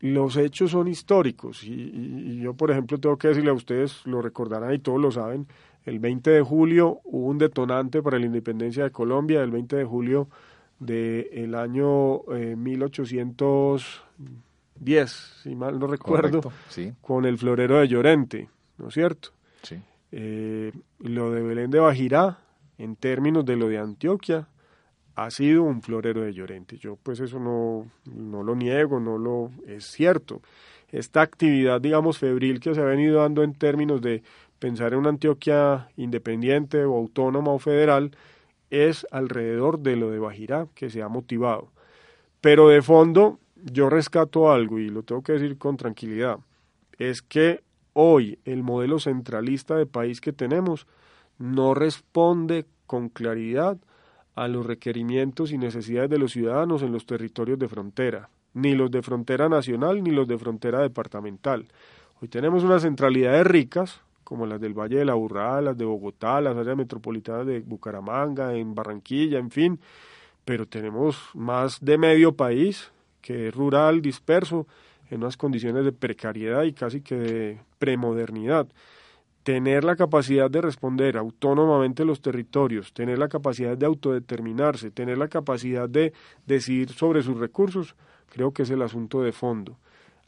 [0.00, 4.74] los hechos son históricos y, yo, por ejemplo, tengo que decirle a ustedes, lo recordarán
[4.74, 5.46] y todos lo saben,
[5.86, 9.84] el 20 de julio hubo un detonante para la independencia de Colombia, el 20 de
[9.86, 10.28] julio
[10.78, 13.82] del año 1810,
[14.84, 15.06] eh,
[15.42, 16.52] si mal no recuerdo,
[17.00, 19.30] con el florero de Llorente, ¿no es cierto?
[19.62, 19.80] Sí.
[20.12, 22.38] Eh, lo de Belén de Bajirá,
[22.78, 24.48] en términos de lo de Antioquia,
[25.14, 26.78] ha sido un florero de Llorente.
[26.78, 30.42] Yo pues eso no, no lo niego, no lo es cierto.
[30.90, 34.22] Esta actividad, digamos, febril que se ha venido dando en términos de
[34.58, 38.12] pensar en una Antioquia independiente o autónoma o federal,
[38.70, 41.72] es alrededor de lo de Bajirá que se ha motivado.
[42.40, 46.38] Pero de fondo, yo rescato algo y lo tengo que decir con tranquilidad,
[46.98, 50.86] es que hoy el modelo centralista de país que tenemos
[51.38, 53.78] no responde con claridad
[54.34, 58.90] a los requerimientos y necesidades de los ciudadanos en los territorios de frontera, ni los
[58.90, 61.66] de frontera nacional ni los de frontera departamental.
[62.20, 66.40] Hoy tenemos unas centralidades ricas, como las del Valle de la Burrada, las de Bogotá,
[66.40, 69.80] las áreas metropolitanas de Bucaramanga, en Barranquilla, en fin,
[70.44, 74.66] pero tenemos más de medio país que es rural, disperso,
[75.10, 78.68] en unas condiciones de precariedad y casi que de premodernidad.
[79.42, 85.26] Tener la capacidad de responder autónomamente los territorios, tener la capacidad de autodeterminarse, tener la
[85.26, 86.12] capacidad de
[86.46, 87.96] decidir sobre sus recursos,
[88.28, 89.78] creo que es el asunto de fondo.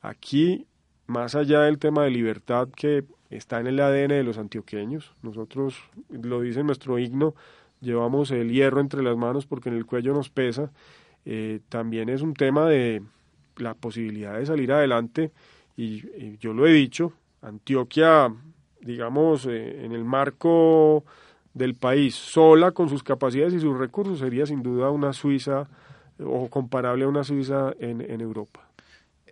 [0.02, 0.66] Aquí,
[1.06, 5.76] más allá del tema de libertad que está en el ADN de los antioqueños, nosotros,
[6.08, 7.36] lo dice nuestro himno,
[7.80, 10.72] llevamos el hierro entre las manos porque en el cuello nos pesa,
[11.24, 13.00] eh, también es un tema de,
[13.56, 15.30] la posibilidad de salir adelante
[15.76, 17.12] y, yo lo he dicho,
[17.44, 18.32] Antioquia,
[18.80, 21.04] digamos, eh, en el marco
[21.52, 25.68] del país, sola con sus capacidades y sus recursos, sería sin duda una Suiza
[26.18, 28.68] o comparable a una Suiza en, en Europa.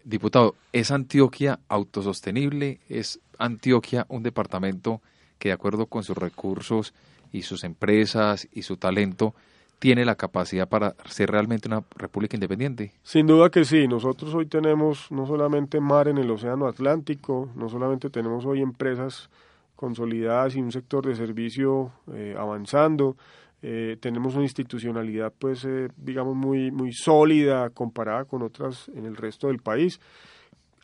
[0.05, 2.81] Diputado, ¿es Antioquia autosostenible?
[2.89, 5.01] ¿Es Antioquia un departamento
[5.39, 6.95] que de acuerdo con sus recursos
[7.33, 9.35] y sus empresas y su talento
[9.83, 12.93] tiene la capacidad para ser realmente una república independiente?
[13.03, 13.89] Sin duda que sí.
[13.89, 19.29] Nosotros hoy tenemos no solamente mar en el Océano Atlántico, no solamente tenemos hoy empresas
[19.75, 23.17] consolidadas y un sector de servicio eh, avanzando,
[23.61, 29.17] eh, tenemos una institucionalidad pues eh, digamos muy muy sólida comparada con otras en el
[29.17, 29.99] resto del país.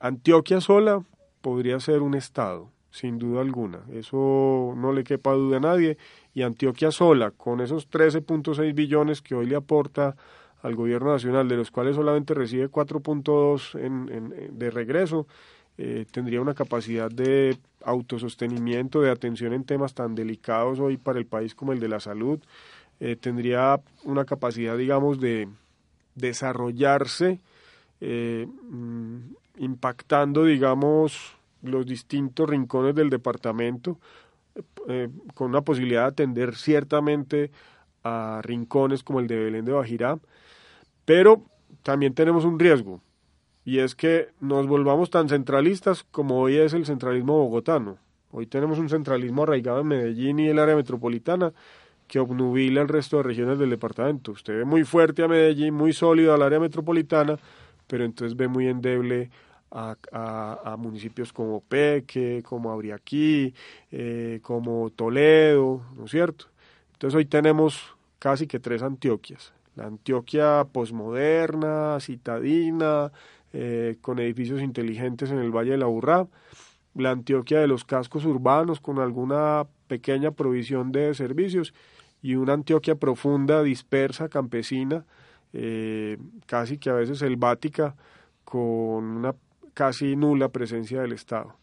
[0.00, 1.04] Antioquia sola
[1.40, 3.78] podría ser un estado, sin duda alguna.
[3.92, 5.98] Eso no le quepa duda a nadie
[6.38, 10.14] y Antioquia sola, con esos 13.6 billones que hoy le aporta
[10.62, 15.26] al gobierno nacional, de los cuales solamente recibe 4.2 en, en, de regreso,
[15.78, 21.26] eh, tendría una capacidad de autosostenimiento, de atención en temas tan delicados hoy para el
[21.26, 22.38] país como el de la salud,
[23.00, 25.48] eh, tendría una capacidad, digamos, de
[26.14, 27.40] desarrollarse
[28.00, 29.18] eh, mm,
[29.58, 33.98] impactando, digamos, los distintos rincones del departamento,
[34.88, 37.50] eh, con una posibilidad de atender ciertamente
[38.04, 40.18] a rincones como el de Belén de Bajirá,
[41.04, 41.42] pero
[41.82, 43.00] también tenemos un riesgo,
[43.64, 47.98] y es que nos volvamos tan centralistas como hoy es el centralismo bogotano.
[48.30, 51.52] Hoy tenemos un centralismo arraigado en Medellín y el área metropolitana
[52.06, 54.32] que obnubila el resto de regiones del departamento.
[54.32, 57.38] Usted ve muy fuerte a Medellín, muy sólido al área metropolitana,
[57.86, 59.30] pero entonces ve muy endeble
[59.70, 63.54] a, municipios como Peque, como Abriaquí,
[63.90, 66.46] eh, como Toledo, ¿no es cierto?
[66.92, 69.52] Entonces hoy tenemos casi que tres Antioquias.
[69.76, 73.12] La Antioquia posmoderna, citadina,
[73.52, 76.26] eh, con edificios inteligentes en el Valle de la Burrá,
[76.94, 81.74] la Antioquia de los cascos urbanos con alguna pequeña provisión de servicios
[82.20, 85.04] y una Antioquia profunda, dispersa, campesina,
[85.52, 87.94] eh, casi que a veces selvática,
[88.44, 89.34] con una
[89.78, 91.54] casi nula presencia del Estado.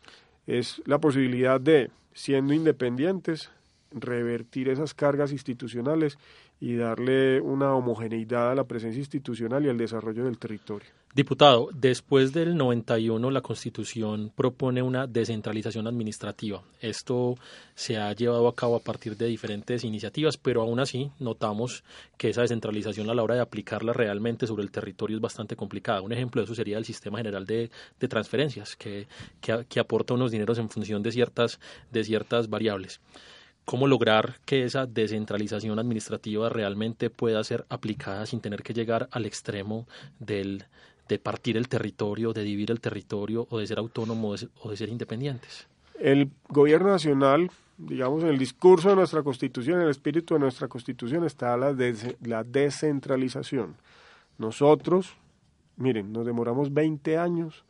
[0.48, 3.52] Es la posibilidad de, siendo independientes,
[3.92, 6.18] revertir esas cargas institucionales
[6.62, 10.88] y darle una homogeneidad a la presencia institucional y al desarrollo del territorio.
[11.16, 16.62] Diputado, después del 91 la Constitución propone una descentralización administrativa.
[16.82, 17.38] Esto
[17.74, 21.86] se ha llevado a cabo a partir de diferentes iniciativas, pero aún así notamos
[22.18, 26.02] que esa descentralización a la hora de aplicarla realmente sobre el territorio es bastante complicada.
[26.02, 27.72] Un ejemplo de eso sería el Sistema General de,
[28.10, 29.08] transferencias, que,
[29.40, 31.62] que, aporta unos dineros en función de ciertas,
[31.94, 33.00] de ciertas variables
[33.64, 39.26] cómo lograr que esa descentralización administrativa realmente pueda ser aplicada sin tener que llegar al
[39.26, 39.88] extremo
[40.20, 40.66] del,
[41.08, 44.90] de partir el territorio, de dividir el territorio o de ser autónomos o de ser
[44.90, 45.68] independientes?
[46.00, 50.68] El gobierno nacional, digamos, en el discurso de nuestra constitución, en el espíritu de nuestra
[50.68, 51.76] constitución está la,
[52.22, 53.76] la descentralización.
[54.38, 55.14] Nosotros,
[55.78, 57.64] miren, nos demoramos 20 años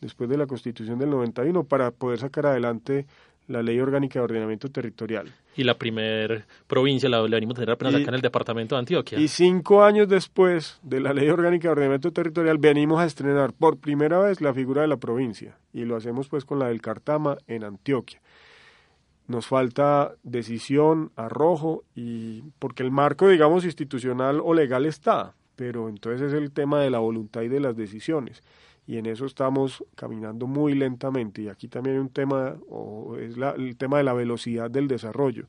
[0.00, 3.06] después de la constitución del 91 para poder sacar adelante
[3.50, 5.32] la Ley Orgánica de Ordenamiento Territorial.
[5.56, 9.18] Y la primer provincia la, venimos a tener apenas acá en el departamento de Antioquia.
[9.18, 13.78] Y cinco años después de la Ley Orgánica de Ordenamiento Territorial venimos a estrenar por
[13.78, 17.38] primera vez la figura de la provincia y lo hacemos pues con la del Cartama
[17.48, 18.22] en Antioquia.
[19.26, 26.28] Nos falta decisión, arrojo y porque el marco digamos institucional o legal está, pero entonces
[26.28, 28.42] es el tema de la voluntad y de las decisiones
[28.90, 31.42] y en eso estamos caminando muy lentamente.
[31.42, 35.44] Y aquí también hay un tema, o es el tema de la velocidad del desarrollo.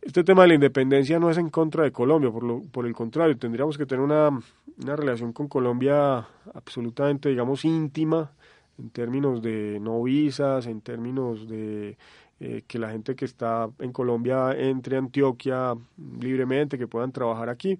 [0.00, 2.94] Este tema de la independencia no es en contra de Colombia, por, lo, por el
[2.94, 8.30] contrario, tendríamos que tener una, una relación con Colombia absolutamente, digamos, íntima
[8.78, 11.98] en términos de no visas, en términos de
[12.38, 15.74] eh, que la gente que está en Colombia entre a Antioquia
[16.20, 17.76] libremente, que puedan trabajar aquí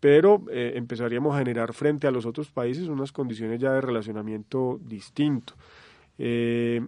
[0.00, 4.78] pero eh, empezaríamos a generar frente a los otros países unas condiciones ya de relacionamiento
[4.82, 5.54] distinto.
[6.18, 6.86] Eh,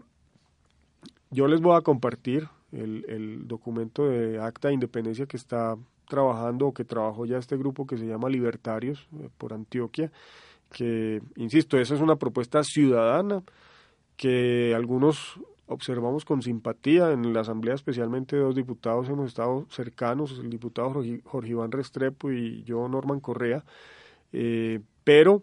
[1.30, 6.74] yo les voy a compartir el, documento de acta de independencia que está trabajando o
[6.74, 10.10] que trabajó ya este grupo que se llama Libertarios eh, por Antioquia,
[10.70, 13.42] que, insisto, esa es una propuesta ciudadana
[14.16, 17.12] que algunos observamos con simpatía.
[17.12, 22.62] En la Asamblea, especialmente dos diputados, hemos estado cercanos, el diputado Jorge, Iván Restrepo y
[22.64, 23.64] yo, Norman Correa.
[24.32, 25.42] Eh, pero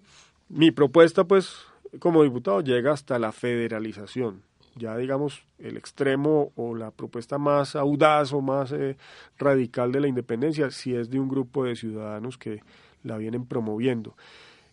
[0.49, 1.55] mi propuesta, pues,
[1.99, 4.43] como diputado, llega hasta la federalización.
[4.75, 8.97] Ya, digamos, el extremo o la propuesta más audaz o más eh,
[9.37, 12.61] radical de la independencia, si es de un grupo de ciudadanos que
[13.03, 14.17] la vienen promoviendo.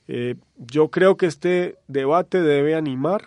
[0.08, 3.26] Eh, yo creo que este debate debe animar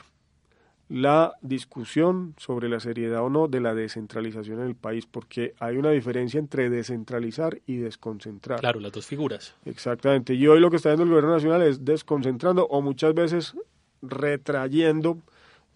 [0.88, 5.78] la discusión sobre la seriedad o no de la descentralización en el país, porque hay
[5.78, 8.60] una diferencia entre descentralizar y desconcentrar.
[8.60, 9.56] Claro, las dos figuras.
[9.66, 10.36] Exactamente.
[10.36, 13.56] Y hoy lo que está haciendo el gobierno nacional es desconcentrando o muchas veces
[14.04, 15.18] retrayendo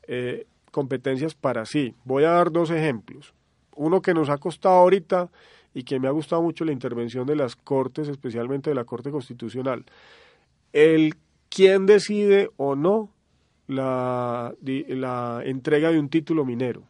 [0.08, 1.96] eh, competencias para sí.
[2.06, 3.34] Voy a dar dos ejemplos.
[3.76, 5.30] Uno que nos ha costado ahorita
[5.74, 9.10] y que me ha gustado mucho la intervención de las Cortes, especialmente de la Corte
[9.10, 9.86] Constitucional.
[10.72, 11.16] El
[11.50, 13.10] quién decide o no
[13.70, 16.84] la, la entrega de un título minero.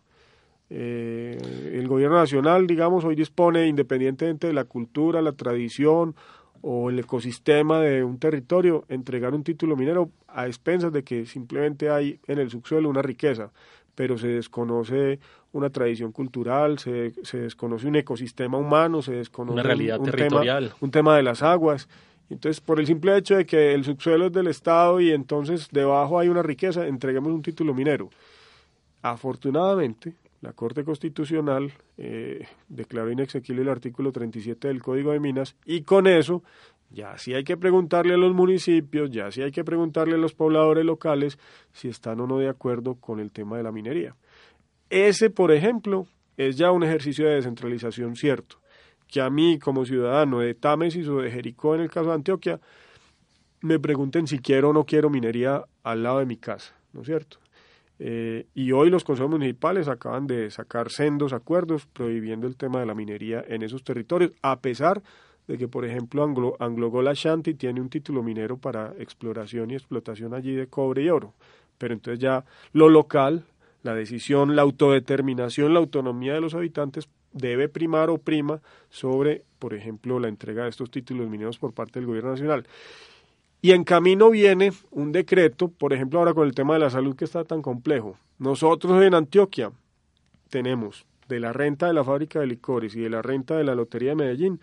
[0.69, 1.37] Eh,
[1.73, 6.15] el gobierno nacional, digamos, hoy dispone, independientemente de la cultura, la tradición
[6.61, 11.89] o el ecosistema de un territorio, entregar un título minero a expensas de que simplemente
[11.89, 13.51] hay en el subsuelo una riqueza,
[13.95, 15.19] pero se desconoce
[15.51, 20.65] una tradición cultural, se, se desconoce un ecosistema humano, se desconoce una realidad un, territorial.
[20.65, 21.89] Tema, un tema de las aguas.
[22.29, 26.19] Entonces, por el simple hecho de que el subsuelo es del Estado y entonces debajo
[26.19, 28.09] hay una riqueza, entreguemos un título minero.
[29.01, 35.81] Afortunadamente, la Corte Constitucional eh, declaró inexequible el artículo 37 del Código de Minas y
[35.81, 36.43] con eso
[36.91, 40.33] ya sí hay que preguntarle a los municipios, ya sí hay que preguntarle a los
[40.33, 41.37] pobladores locales
[41.71, 44.15] si están o no de acuerdo con el tema de la minería.
[44.89, 48.58] Ese, por ejemplo, es ya un ejercicio de descentralización cierto,
[49.09, 52.59] que a mí como ciudadano de Támesis o de Jericó en el caso de Antioquia,
[53.61, 57.07] me pregunten si quiero o no quiero minería al lado de mi casa, ¿no es
[57.07, 57.37] cierto?
[58.01, 62.85] Eh, y hoy los consejos municipales acaban de sacar sendos acuerdos prohibiendo el tema de
[62.85, 65.01] la minería en esos territorios, a pesar
[65.47, 70.33] de que, por ejemplo, Anglo, Anglogola Shanti tiene un título minero para exploración y explotación
[70.33, 71.33] allí de cobre y oro.
[71.77, 73.45] Pero entonces ya lo local,
[73.81, 79.73] la decisión, la autodeterminación, la autonomía de los habitantes debe primar o prima sobre, por
[79.73, 82.65] ejemplo, la entrega de estos títulos mineros por parte del gobierno nacional.
[83.61, 87.15] Y en camino viene un decreto, por ejemplo, ahora con el tema de la salud
[87.15, 88.17] que está tan complejo.
[88.37, 89.71] Nosotros en Antioquia
[90.49, 93.75] tenemos de la renta de la fábrica de licores y de la renta de la
[93.75, 94.59] Lotería de Medellín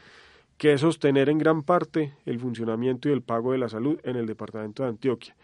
[0.56, 4.26] que sostener en gran parte el funcionamiento y el pago de la salud en el
[4.26, 5.36] departamento de Antioquia.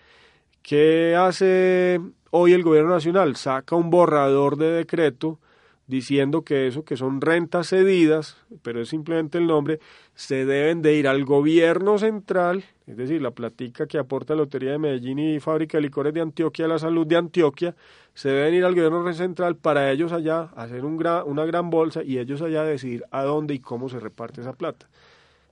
[0.63, 2.01] ¿Qué hace
[2.31, 3.37] hoy el gobierno nacional?
[3.37, 5.39] Saca un borrador de decreto
[5.93, 9.79] diciendo que eso que son rentas cedidas, pero es simplemente el nombre,
[10.15, 14.73] se deben de ir al gobierno central, es decir, la platica que aporta la Lotería
[14.73, 17.77] de Medellín y Fábrica de Licores de Antioquia, la salud de Antioquia,
[18.15, 22.19] se deben ir al gobierno central para ellos allá hacer un una gran bolsa y
[22.19, 24.89] ellos allá decidir a dónde y cómo se reparte esa plata.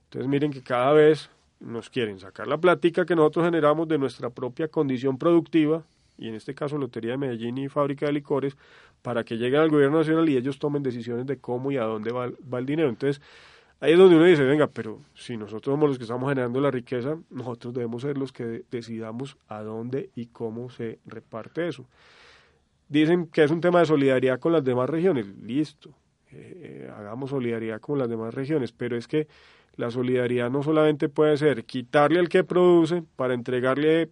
[0.05, 1.29] Entonces miren que cada vez
[1.59, 5.83] nos quieren sacar la plática que nosotros generamos de nuestra propia condición productiva,
[6.21, 8.55] y en este caso Lotería de Medellín y Fábrica de Licores,
[9.01, 12.11] para que lleguen al gobierno nacional y ellos tomen decisiones de cómo y a dónde
[12.11, 12.89] va, el dinero.
[12.89, 13.21] Entonces,
[13.79, 16.69] ahí es donde uno dice, venga, pero si nosotros somos los que estamos generando la
[16.69, 21.85] riqueza, nosotros debemos ser los que decidamos a dónde y cómo se reparte eso.
[22.87, 25.89] Dicen que es un tema de solidaridad con las demás regiones, listo,
[26.31, 29.27] eh, eh, hagamos solidaridad con las demás regiones, pero es que
[29.75, 34.09] la solidaridad no solamente puede ser quitarle al que produce para entregarle,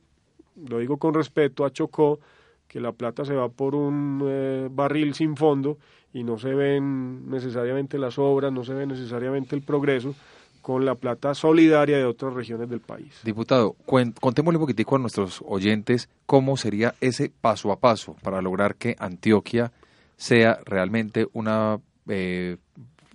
[0.67, 2.19] lo digo con respeto, a Chocó,
[2.67, 5.77] que la plata se va por un eh, barril sin fondo
[6.13, 10.15] y no se ven necesariamente las obras, no se ve necesariamente el progreso
[10.61, 13.21] con la plata solidaria de otras regiones del país.
[13.23, 13.75] Diputado,
[14.19, 18.95] contémosle un poquitico a nuestros oyentes cómo sería ese paso a paso para lograr que
[18.99, 19.71] Antioquia
[20.17, 22.57] sea realmente una eh,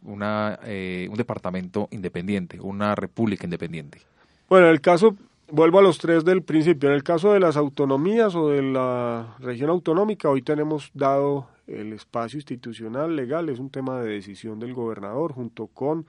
[0.05, 4.01] una, eh, un departamento independiente, una república independiente?
[4.49, 5.17] Bueno, en el caso,
[5.55, 9.37] vuelvo a los tres del principio, en el caso de las autonomías o de la
[9.39, 14.75] región autonómica, hoy tenemos dado el espacio institucional legal, es un tema de decisión del
[14.75, 16.07] gobernador junto con,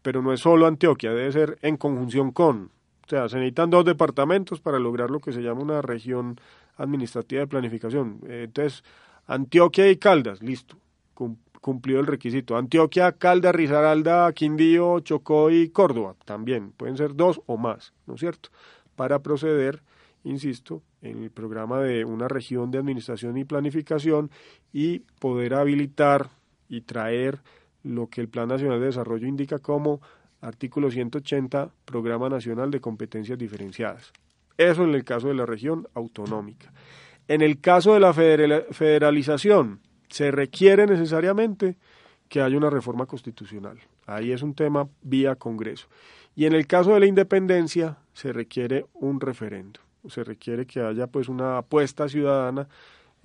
[0.00, 2.70] pero no es solo Antioquia, debe ser en conjunción con,
[3.04, 6.40] o sea, se necesitan dos departamentos para lograr lo que se llama una región
[6.78, 8.20] administrativa de planificación.
[8.28, 8.82] Entonces,
[9.26, 10.76] Antioquia y Caldas, listo
[11.60, 12.56] cumplido el requisito.
[12.56, 16.72] Antioquia, Calda, Risaralda, Quindío, Chocó y Córdoba también.
[16.72, 18.50] Pueden ser dos o más, ¿no es cierto?
[18.96, 19.82] Para proceder,
[20.24, 24.30] insisto, en el programa de una región de administración y planificación
[24.72, 26.30] y poder habilitar
[26.68, 27.40] y traer
[27.82, 30.00] lo que el Plan Nacional de Desarrollo indica como
[30.40, 34.12] artículo 180, Programa Nacional de Competencias Diferenciadas.
[34.56, 36.72] Eso en el caso de la región autonómica.
[37.28, 39.80] En el caso de la federalización,
[40.10, 41.76] se requiere necesariamente
[42.28, 43.78] que haya una reforma constitucional.
[44.06, 45.88] Ahí es un tema vía Congreso.
[46.36, 49.80] Y en el caso de la independencia se requiere un referendo.
[50.08, 52.68] Se requiere que haya pues una apuesta ciudadana.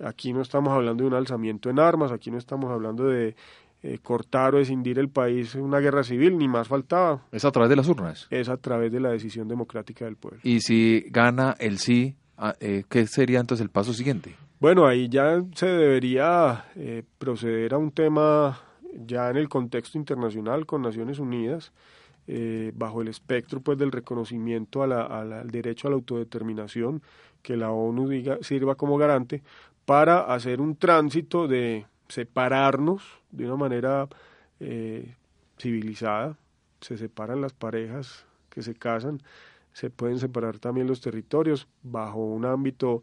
[0.00, 3.34] Aquí no estamos hablando de un alzamiento en armas, aquí no estamos hablando de
[3.82, 7.22] eh, cortar o escindir el país en una guerra civil, ni más faltaba.
[7.32, 8.26] ¿Es a través de las urnas?
[8.30, 10.40] Es a través de la decisión democrática del pueblo.
[10.42, 14.34] Y si gana el sí, ah, eh, ¿qué sería entonces el paso siguiente?
[14.58, 18.58] Bueno, ahí ya se debería eh, proceder a un tema
[18.94, 21.72] ya en el contexto internacional con Naciones Unidas,
[22.26, 27.02] eh, bajo el espectro pues del reconocimiento al derecho a la autodeterminación
[27.42, 29.42] que la ONU diga, sirva como garante
[29.84, 34.08] para hacer un tránsito de separarnos de una manera
[34.60, 35.14] eh,
[35.58, 36.38] civilizada.
[36.80, 39.22] Se separan las parejas que se casan,
[39.74, 43.02] se pueden separar también los territorios bajo un ámbito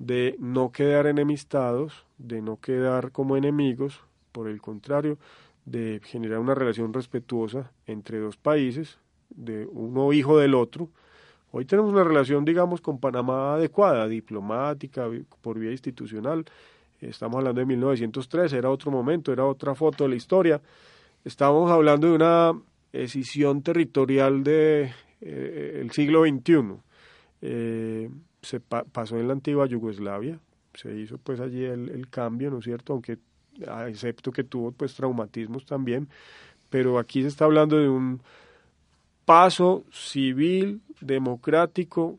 [0.00, 4.00] de no quedar enemistados, de no quedar como enemigos,
[4.32, 5.18] por el contrario,
[5.66, 8.98] de generar una relación respetuosa entre dos países,
[9.28, 10.88] de uno hijo del otro.
[11.52, 15.06] Hoy tenemos una relación, digamos, con Panamá adecuada, diplomática,
[15.42, 16.46] por vía institucional.
[17.02, 20.62] Estamos hablando de 1903, era otro momento, era otra foto de la historia.
[21.26, 22.58] Estamos hablando de una
[22.90, 26.80] escisión territorial del de, eh, siglo XXI.
[28.42, 30.38] Se pasó en la antigua Yugoslavia,
[30.74, 32.92] se hizo pues allí el, cambio, ¿no es cierto?
[32.92, 33.18] Aunque
[33.88, 36.08] excepto que tuvo pues traumatismos también,
[36.70, 38.22] pero aquí se está hablando de un
[39.24, 42.18] paso civil, democrático,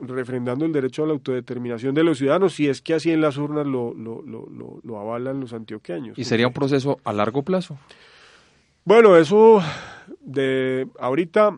[0.00, 3.36] refrendando el derecho a la autodeterminación de los ciudadanos, si es que así en las
[3.38, 6.18] urnas lo, lo, lo, lo avalan los antioqueños.
[6.18, 7.78] ¿Y sería un proceso a largo plazo?
[8.84, 9.62] Bueno, eso
[10.20, 11.56] de ahorita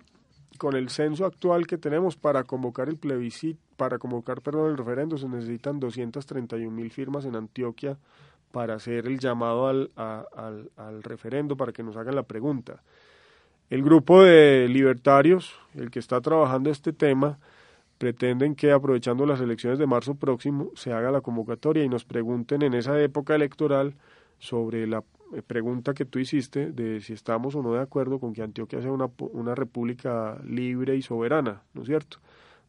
[0.57, 5.18] con el censo actual que tenemos para convocar el plebiscito, para convocar, perdón, el referendo
[5.18, 7.98] se necesitan 231 mil firmas en Antioquia
[8.52, 12.82] para hacer el llamado al, al, referendo para que nos hagan la pregunta.
[13.68, 17.38] El grupo de libertarios, el que está trabajando este tema,
[17.98, 22.62] pretenden que aprovechando las elecciones de marzo próximo se haga la convocatoria y nos pregunten
[22.62, 23.94] en esa época electoral
[24.38, 25.02] sobre la
[25.47, 28.93] pregunta que tú hiciste de si estamos o no de acuerdo con que Antioquia sea
[28.93, 32.18] una, una república libre y soberana, ¿no es cierto?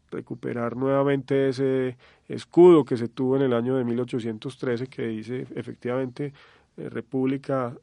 [0.09, 1.97] Recuperar nuevamente ese
[2.27, 6.33] escudo que se tuvo en el año de 1813 que dice efectivamente
[6.77, 7.75] eh, república,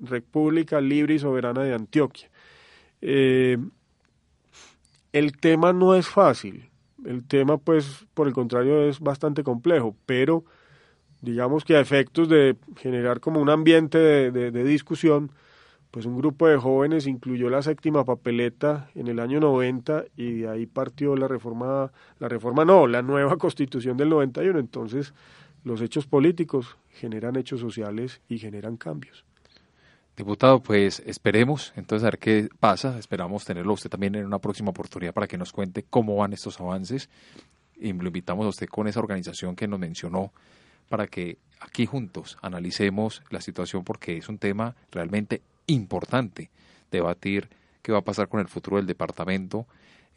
[0.00, 2.30] república libre y soberana de Antioquia.
[3.00, 3.58] Eh,
[5.12, 6.70] el tema no es fácil,
[7.04, 10.44] el tema pues por el contrario es bastante complejo, pero
[11.22, 15.30] digamos que a efectos de generar como un ambiente de, discusión,
[15.90, 20.48] pues un grupo de jóvenes incluyó la séptima papeleta en el año 90 y de
[20.48, 24.58] ahí partió la reforma, la reforma no, la nueva constitución del 91.
[24.58, 25.14] Entonces,
[25.64, 29.24] los hechos políticos generan hechos sociales y generan cambios.
[30.16, 32.98] Diputado, pues esperemos entonces a ver qué pasa.
[32.98, 36.60] Esperamos tenerlo usted también en una próxima oportunidad para que nos cuente cómo van estos
[36.60, 37.08] avances.
[37.76, 40.32] Y lo invitamos a usted con esa organización que nos mencionó
[40.92, 46.50] para que aquí juntos analicemos la situación porque es un tema realmente importante
[46.90, 47.48] debatir
[47.80, 49.66] qué va a pasar con el futuro del departamento.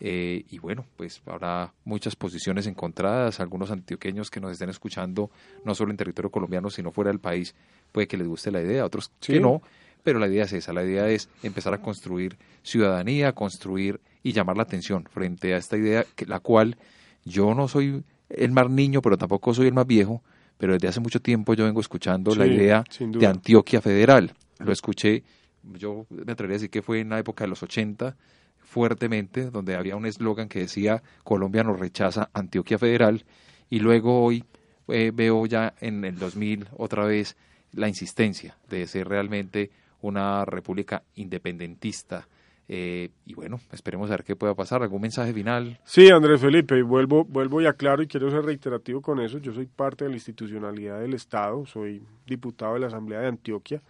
[0.02, 5.32] Eh, y bueno, pues habrá muchas posiciones encontradas, algunos antioqueños que nos estén escuchando,
[5.64, 7.56] no solo en territorio colombiano, sino fuera del país,
[7.94, 9.62] puede que les guste la idea, otros que no,
[10.04, 14.58] pero la idea es esa, la idea es empezar a construir ciudadanía, construir y llamar
[14.58, 16.76] la atención frente a esta idea, que, la cual
[17.24, 20.22] yo no soy el más niño, pero tampoco soy el más viejo,
[20.58, 24.34] pero desde hace mucho tiempo yo vengo escuchando la idea de Antioquia Federal.
[24.60, 25.24] Lo escuché,
[25.64, 28.16] yo me atrevería a decir que fue en la época de los 80,
[28.60, 33.24] fuertemente, donde había un eslogan que decía Colombia nos rechaza Antioquia Federal,
[33.70, 34.44] y luego hoy
[34.88, 37.36] eh, veo ya en el 2000 otra vez
[37.74, 42.28] la insistencia de ser realmente una república independentista,
[42.68, 44.82] eh, y bueno, esperemos a ver qué pueda pasar.
[44.82, 45.80] ¿Algún mensaje final?
[45.84, 49.38] Sí, Andrés Felipe, vuelvo, vuelvo y aclaro y quiero ser reiterativo con eso.
[49.38, 53.82] Yo soy parte de la institucionalidad del Estado, soy diputado de la Asamblea de Antioquia.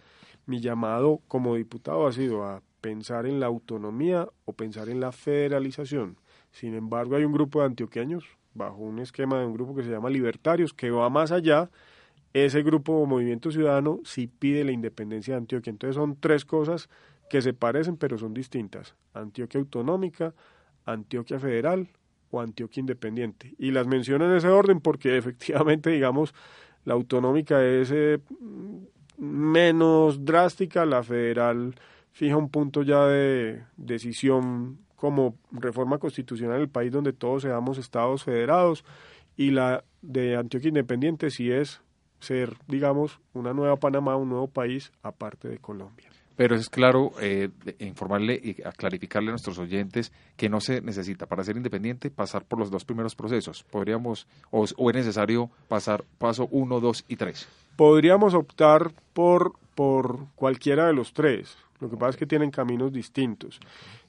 [0.46, 5.10] Mi llamado como diputado ha sido a pensar en la autonomía o pensar en la
[5.10, 6.18] federalización.
[6.52, 8.24] Sin embargo, hay un grupo de antioqueños,
[8.54, 11.70] bajo un esquema de un grupo que se llama Libertarios, que va más allá.
[12.32, 15.70] Ese grupo Movimiento Ciudadano sí pide la independencia de Antioquia.
[15.70, 16.88] Entonces son tres cosas
[17.28, 18.94] que se parecen pero son distintas.
[19.14, 20.34] Antioquia Autonómica,
[20.84, 21.88] Antioquia Federal
[22.30, 23.54] o Antioquia Independiente.
[23.58, 26.34] Y las menciono en ese orden porque efectivamente, digamos,
[26.84, 28.20] la autonómica es eh,
[29.18, 31.74] menos drástica, la federal
[32.12, 37.76] fija un punto ya de decisión como reforma constitucional en el país donde todos seamos
[37.76, 38.84] estados federados
[39.36, 41.82] y la de Antioquia Independiente sí es
[42.20, 46.08] ser, digamos, una nueva Panamá, un nuevo país aparte de Colombia.
[46.36, 51.44] Pero es claro eh, informarle y clarificarle a nuestros oyentes que no se necesita para
[51.44, 53.64] ser independiente pasar por los dos primeros procesos.
[53.64, 57.48] Podríamos, o, es necesario pasar paso uno, dos y tres.
[57.76, 61.56] Podríamos optar por, por cualquiera de los tres.
[61.80, 63.58] Lo que pasa es que tienen caminos distintos.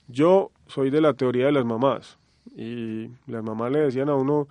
[0.08, 2.18] Yo soy de la teoría de las mamás.
[2.56, 4.48] Y las mamás le decían a uno,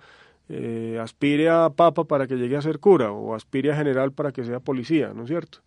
[0.49, 4.31] eh, aspire a papa para que llegue a ser cura o aspire a general para
[4.31, 5.59] que sea policía, ¿no es cierto?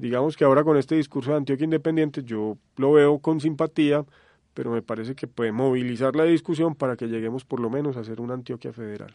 [0.00, 4.04] Digamos que ahora con este discurso de Antioquia Independiente yo lo veo con simpatía,
[4.54, 8.04] pero me parece que puede movilizar la discusión para que lleguemos por lo menos a
[8.04, 9.14] ser una Antioquia federal.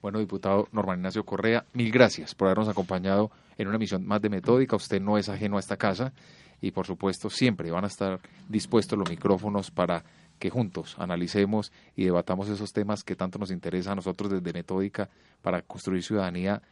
[0.00, 4.30] Bueno, diputado Norman Ignacio Correa, mil gracias por habernos acompañado en una emisión más de
[4.30, 4.76] Metódica.
[4.76, 6.14] Usted no es ajeno a esta casa
[6.62, 10.02] y, por supuesto, siempre van a estar dispuestos los micrófonos para
[10.38, 15.10] que juntos analicemos y debatamos esos temas que tanto nos interesa a nosotros desde Metódica
[15.42, 16.62] para construir ciudadanía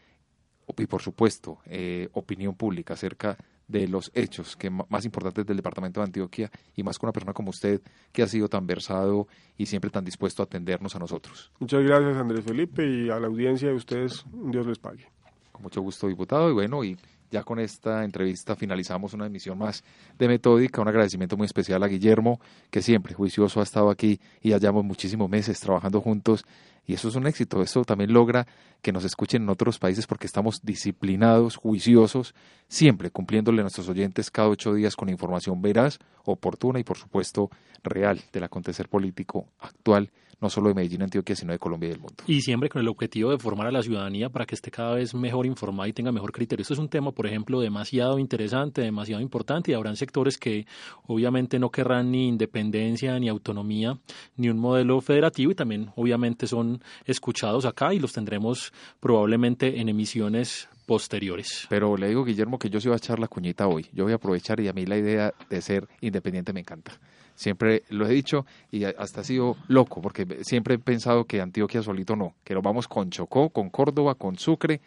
[0.76, 6.00] y por supuesto eh, opinión pública acerca de los hechos que más importantes del departamento
[6.00, 9.66] de Antioquia y más con una persona como usted que ha sido tan versado y
[9.66, 11.52] siempre tan dispuesto a atendernos a nosotros.
[11.60, 15.06] Muchas gracias Andrés Felipe y a la audiencia de ustedes, Dios les pague.
[15.52, 16.96] Con mucho gusto, diputado, y bueno, y
[17.30, 19.84] Ya con esta entrevista finalizamos una emisión más
[20.18, 20.80] de Metódica.
[20.80, 25.28] Un agradecimiento muy especial a Guillermo, que siempre juicioso ha estado aquí y hayamos muchísimos
[25.28, 26.44] meses trabajando juntos.
[26.86, 27.62] Y eso es un éxito.
[27.62, 28.46] Eso también logra
[28.80, 32.34] que nos escuchen en otros países porque estamos disciplinados, juiciosos,
[32.66, 37.50] siempre cumpliéndole a nuestros oyentes cada ocho días con información veraz, oportuna y, por supuesto,
[37.82, 40.10] real del acontecer político actual
[40.40, 42.24] no solo de Medellín, Antioquia, sino de Colombia y del mundo.
[42.26, 45.14] Y siempre con el objetivo de formar a la ciudadanía para que esté cada vez
[45.14, 46.62] mejor informada y tenga mejor criterio.
[46.62, 50.66] Esto es un tema, por ejemplo, demasiado interesante, demasiado importante y habrán sectores que
[51.06, 53.98] obviamente no querrán ni independencia, ni autonomía,
[54.36, 59.88] ni un modelo federativo y también obviamente son escuchados acá y los tendremos probablemente en
[59.88, 61.66] emisiones posteriores.
[61.68, 63.86] Pero le digo, Guillermo, que yo sí voy a echar la cuñita hoy.
[63.92, 66.98] Yo voy a aprovechar y a mí la idea de ser independiente me encanta.
[67.38, 71.84] Siempre lo he dicho y hasta ha sido loco, porque siempre he pensado que Antioquia
[71.84, 74.80] solito no, que lo vamos con Chocó, con Córdoba, con Sucre,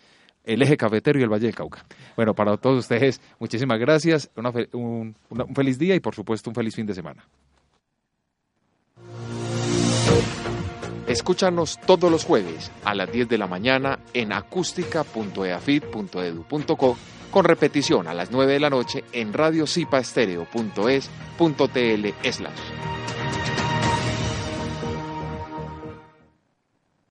[0.44, 1.86] el eje cafetero y el Valle del Cauca.
[2.18, 4.30] Bueno, para todos ustedes, muchísimas gracias,
[4.74, 7.26] un, un feliz día y por supuesto un feliz fin de semana.
[11.08, 16.98] Escúchanos todos los jueves a las 10 de la mañana en acústica.eafit.edu.co
[17.32, 23.01] con repetición a las 9 de la noche en radiocipaestereo.es.tl slash.